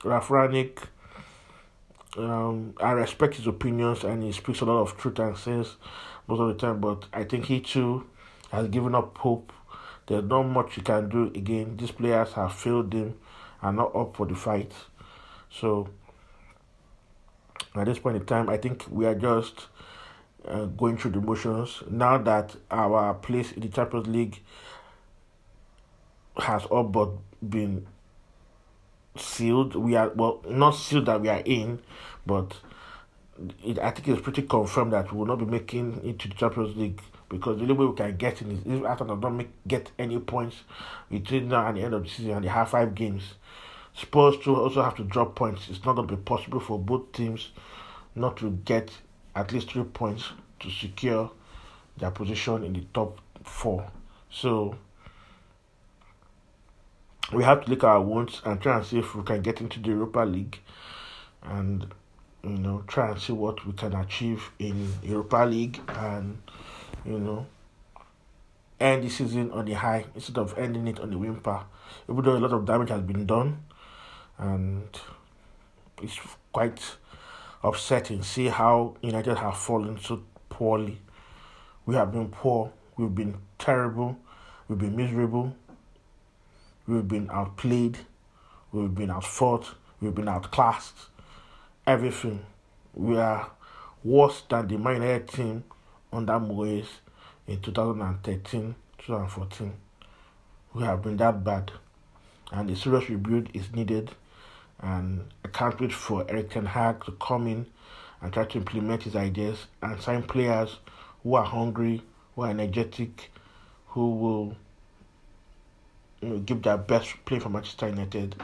Ralf 0.04 0.28
Rangnick 0.28 0.80
um, 2.18 2.74
I 2.82 2.92
respect 2.92 3.36
his 3.36 3.48
opinions 3.48 4.04
and 4.04 4.24
he 4.24 4.32
speaks 4.32 4.62
a 4.62 4.66
lot 4.66 4.82
of 4.82 4.98
truth 4.98 5.20
and 5.20 5.38
sense 5.38 5.76
most 6.28 6.40
of 6.40 6.48
the 6.48 6.56
time, 6.56 6.82
but 6.82 7.06
I 7.14 7.24
think 7.24 7.46
he 7.46 7.60
too 7.60 8.08
has 8.52 8.68
given 8.70 8.96
up 8.96 9.18
hope. 9.18 9.54
There's 10.08 10.24
not 10.24 10.44
much 10.44 10.76
he 10.76 10.82
can 10.82 11.10
do 11.10 11.26
again. 11.28 11.78
These 11.78 11.92
players 11.92 12.34
have 12.34 12.54
failed 12.54 12.94
him 12.94 13.16
and 13.62 13.78
not 13.78 13.96
up 13.96 14.16
for 14.16 14.26
the 14.26 14.36
fight. 14.36 14.72
So 15.52 15.90
at 17.80 17.86
this 17.86 18.00
point 18.00 18.18
in 18.18 18.26
time, 18.26 18.50
I 18.50 18.58
think 18.58 18.86
we 18.90 19.06
are 19.06 19.16
just 19.16 19.68
uh, 20.48 20.66
going 20.66 20.98
through 20.98 21.12
the 21.12 21.22
motions. 21.22 21.84
Now 21.90 22.18
that 22.18 22.56
our 22.72 23.14
place 23.14 23.52
in 23.52 23.62
the 23.62 23.68
Champions 23.70 24.08
League 24.08 24.42
has 26.38 26.66
all 26.66 26.84
but 26.84 27.10
been 27.48 27.88
sealed. 29.18 29.76
We 29.76 29.96
are 29.96 30.10
well, 30.10 30.44
not 30.48 30.72
sealed 30.72 31.08
that 31.08 31.22
we 31.22 31.30
are 31.30 31.42
in, 31.46 31.80
but 32.26 32.54
it, 33.64 33.80
I 33.80 33.92
think 33.92 34.08
it's 34.08 34.22
pretty 34.22 34.44
confirmed 34.44 34.94
that 34.94 35.12
we 35.12 35.18
will 35.18 35.26
not 35.26 35.40
be 35.40 35.46
making 35.46 36.02
it 36.04 36.20
to 36.20 36.28
the 36.30 36.36
Champions 36.36 36.76
League 36.76 37.02
because 37.30 37.58
the 37.58 37.64
only 37.64 37.74
way 37.74 37.86
we 37.86 37.96
can 37.96 38.16
get 38.16 38.42
in 38.42 38.52
is 38.52 38.60
if 38.66 38.84
Arsenal 38.84 39.18
don't 39.18 39.38
make, 39.38 39.50
get 39.68 39.92
any 40.00 40.20
points 40.20 40.58
between 41.12 41.50
now 41.50 41.68
and 41.68 41.78
the 41.78 41.82
end 41.82 41.94
of 41.94 42.04
the 42.04 42.10
season 42.10 42.32
and 42.32 42.46
they 42.46 42.50
have 42.50 42.70
five 42.70 42.96
games. 42.96 43.34
Spurs 43.98 44.38
too 44.38 44.56
also 44.56 44.84
have 44.84 44.96
to 44.96 45.04
drop 45.04 45.36
points. 45.36 45.70
It's 45.70 45.84
not 45.84 45.96
going 45.96 46.08
to 46.08 46.16
be 46.16 46.22
possible 46.22 46.60
for 46.60 46.78
both 46.78 47.12
teams 47.14 47.50
not 48.14 48.38
to 48.38 48.52
get 48.52 48.92
at 49.36 49.52
least 49.52 49.72
three 49.72 49.84
points 49.84 50.30
to 50.60 50.70
secure 50.70 51.32
their 51.98 52.12
position 52.12 52.64
in 52.64 52.74
the 52.74 52.86
top 52.94 53.20
four. 53.44 53.90
So 54.30 54.76
we 57.34 57.44
have 57.44 57.66
to 57.66 57.72
look 57.72 57.84
at 57.84 57.90
our 57.90 58.02
wounds 58.02 58.40
and 58.46 58.62
try 58.62 58.78
and 58.78 58.86
see 58.86 59.00
if 59.00 59.16
we 59.16 59.24
can 59.24 59.42
get 59.42 59.62
into 59.62 59.80
the 59.80 59.90
Europa 59.90 60.20
League 60.20 60.60
and 61.42 61.88
you 62.44 62.50
know 62.50 62.84
try 62.88 63.10
and 63.10 63.20
see 63.20 63.34
what 63.34 63.66
we 63.66 63.74
can 63.74 63.96
achieve 63.96 64.52
in 64.60 64.94
Europa 65.02 65.38
League 65.38 65.80
and 65.88 66.38
you 67.04 67.20
know 67.20 67.48
end 68.80 69.04
the 69.04 69.10
season 69.10 69.50
on 69.52 69.66
the 69.66 69.74
high 69.74 70.06
instead 70.14 70.38
of 70.38 70.56
ending 70.56 70.88
it 70.88 71.00
on 71.00 71.10
the 71.10 71.18
whimper. 71.18 71.64
Even 72.08 72.24
though 72.24 72.38
a 72.38 72.38
lot 72.38 72.54
of 72.54 72.64
damage 72.64 72.90
has 72.90 73.02
been 73.02 73.26
done 73.26 73.64
and 74.38 74.88
it's 76.02 76.20
quite 76.52 76.80
upsetting. 77.64 78.24
See 78.24 78.48
how 78.48 78.96
United 79.02 79.38
have 79.38 79.58
fallen 79.58 80.00
so 80.00 80.22
poorly. 80.50 81.00
We 81.86 81.96
have 81.96 82.12
been 82.12 82.30
poor, 82.30 82.72
we've 82.98 83.14
been 83.14 83.38
terrible, 83.58 84.18
we've 84.68 84.80
been 84.80 84.96
miserable 84.96 85.56
We've 86.88 87.06
been 87.06 87.30
outplayed. 87.30 87.98
We've 88.72 88.96
been 88.96 89.12
outfought. 89.12 89.76
We've 90.00 90.16
been 90.16 90.30
outclassed. 90.30 90.96
Everything. 91.86 92.46
We 92.94 93.18
are 93.18 93.52
worse 94.06 94.44
than 94.50 94.70
the 94.70 94.78
minor 94.78 95.20
team 95.20 95.66
under 96.14 96.34
Moyes 96.40 96.88
in 97.46 97.60
2013, 97.60 98.74
2014. 99.00 99.74
We 100.74 100.84
have 100.84 101.02
been 101.02 101.18
that 101.18 101.44
bad. 101.44 101.74
And 102.54 102.70
a 102.70 102.76
serious 102.78 103.10
rebuild 103.10 103.50
is 103.54 103.74
needed. 103.74 104.12
And 104.80 105.26
I 105.44 105.48
can't 105.48 105.80
wait 105.80 105.92
for 105.92 106.26
Erik 106.30 106.52
Ten 106.52 106.66
Hag 106.66 107.06
to 107.06 107.12
come 107.14 107.48
in 107.48 107.66
and 108.22 108.32
try 108.32 108.46
to 108.46 108.58
implement 108.58 109.04
his 109.04 109.16
ideas 109.16 109.68
and 109.82 110.00
sign 110.02 110.24
players 110.24 110.78
who 111.24 111.36
are 111.36 111.44
hungry, 111.44 112.04
who 112.36 112.44
are 112.44 112.50
energetic, 112.50 113.32
who 113.88 114.12
will 114.16 114.56
you 116.22 116.30
know, 116.30 116.40
give 116.40 116.62
their 116.64 116.78
best 116.78 117.14
play 117.26 117.40
for 117.40 117.50
Manchester 117.50 117.90
United. 117.90 118.36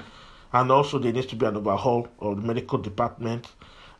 And 0.52 0.72
also, 0.72 1.00
there 1.00 1.12
needs 1.12 1.28
to 1.28 1.36
be 1.36 1.46
an 1.46 1.58
overhaul 1.58 2.08
of 2.19 2.38
the 2.38 2.41
medical 2.48 2.78
department 2.78 3.52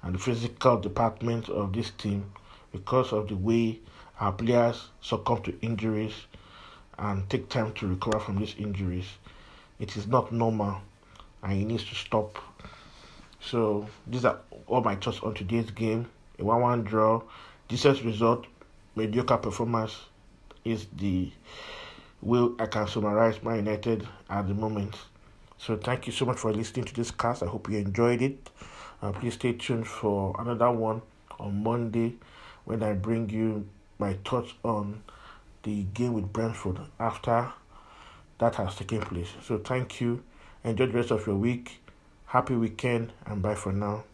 and 0.02 0.16
the 0.16 0.20
physical 0.20 0.80
department 0.80 1.50
of 1.50 1.74
this 1.74 1.92
team 1.92 2.32
because 2.72 3.12
of 3.14 3.28
the 3.28 3.36
way 3.36 3.80
our 4.20 4.32
players 4.32 4.90
succumb 5.02 5.42
to 5.44 5.60
injuries 5.62 6.14
and 7.00 7.28
take 7.30 7.50
time 7.50 7.74
to 7.74 7.88
recover 7.88 8.20
from 8.20 8.38
these 8.38 8.56
injuries. 8.58 9.08
It 9.80 9.98
is 9.98 10.08
not 10.08 10.32
normal 10.32 10.82
and 11.44 11.62
it 11.62 11.66
needs 11.66 11.84
to 11.86 11.96
stop. 11.96 12.38
So, 13.40 13.88
these 14.08 14.26
are 14.26 14.40
all 14.68 14.82
my 14.82 14.96
thoughts 14.96 15.20
on 15.22 15.34
today's 15.34 15.70
game. 15.72 16.10
A 16.40 16.44
1 16.44 16.62
1 16.62 16.84
draw, 16.84 17.22
decent 17.68 18.04
result, 18.04 18.46
mediocre 18.96 19.38
performance 19.38 19.98
is 20.66 20.88
the 20.98 21.32
will 22.22 22.56
I 22.60 22.68
can 22.68 22.88
summarize 22.88 23.44
Man 23.44 23.58
United 23.58 24.08
at 24.30 24.48
the 24.48 24.54
moment. 24.54 24.96
So 25.58 25.78
thank 25.78 26.08
you 26.08 26.14
so 26.14 26.26
much 26.26 26.40
for 26.40 26.54
listening 26.54 26.86
to 26.86 26.94
this 26.94 27.12
cast. 27.12 27.44
I 27.44 27.48
hope 27.48 27.70
you 27.70 27.78
enjoyed 27.78 28.22
it. 28.22 28.50
Uh, 29.02 29.12
please 29.12 29.34
stay 29.36 29.54
tuned 29.54 29.88
for 29.88 30.36
another 30.40 30.72
one 30.72 31.02
on 31.40 31.64
Monday 31.64 32.16
when 32.66 32.82
I 32.84 32.94
bring 32.94 33.30
you 33.30 33.68
my 34.00 34.14
thoughts 34.26 34.54
on 34.64 35.04
the 35.64 35.84
game 35.94 36.14
with 36.14 36.32
Brentford 36.32 36.80
after 37.00 37.52
that 38.40 38.56
has 38.56 38.76
taken 38.76 39.02
place. 39.02 39.30
So 39.46 39.58
thank 39.58 40.02
you. 40.02 40.24
Enjoy 40.66 40.86
the 40.86 40.94
rest 40.94 41.12
of 41.12 41.28
your 41.28 41.36
week. 41.36 41.82
Happy 42.28 42.56
weekend 42.56 43.12
and 43.26 43.42
bye 43.42 43.56
for 43.56 43.74
now. 43.74 44.06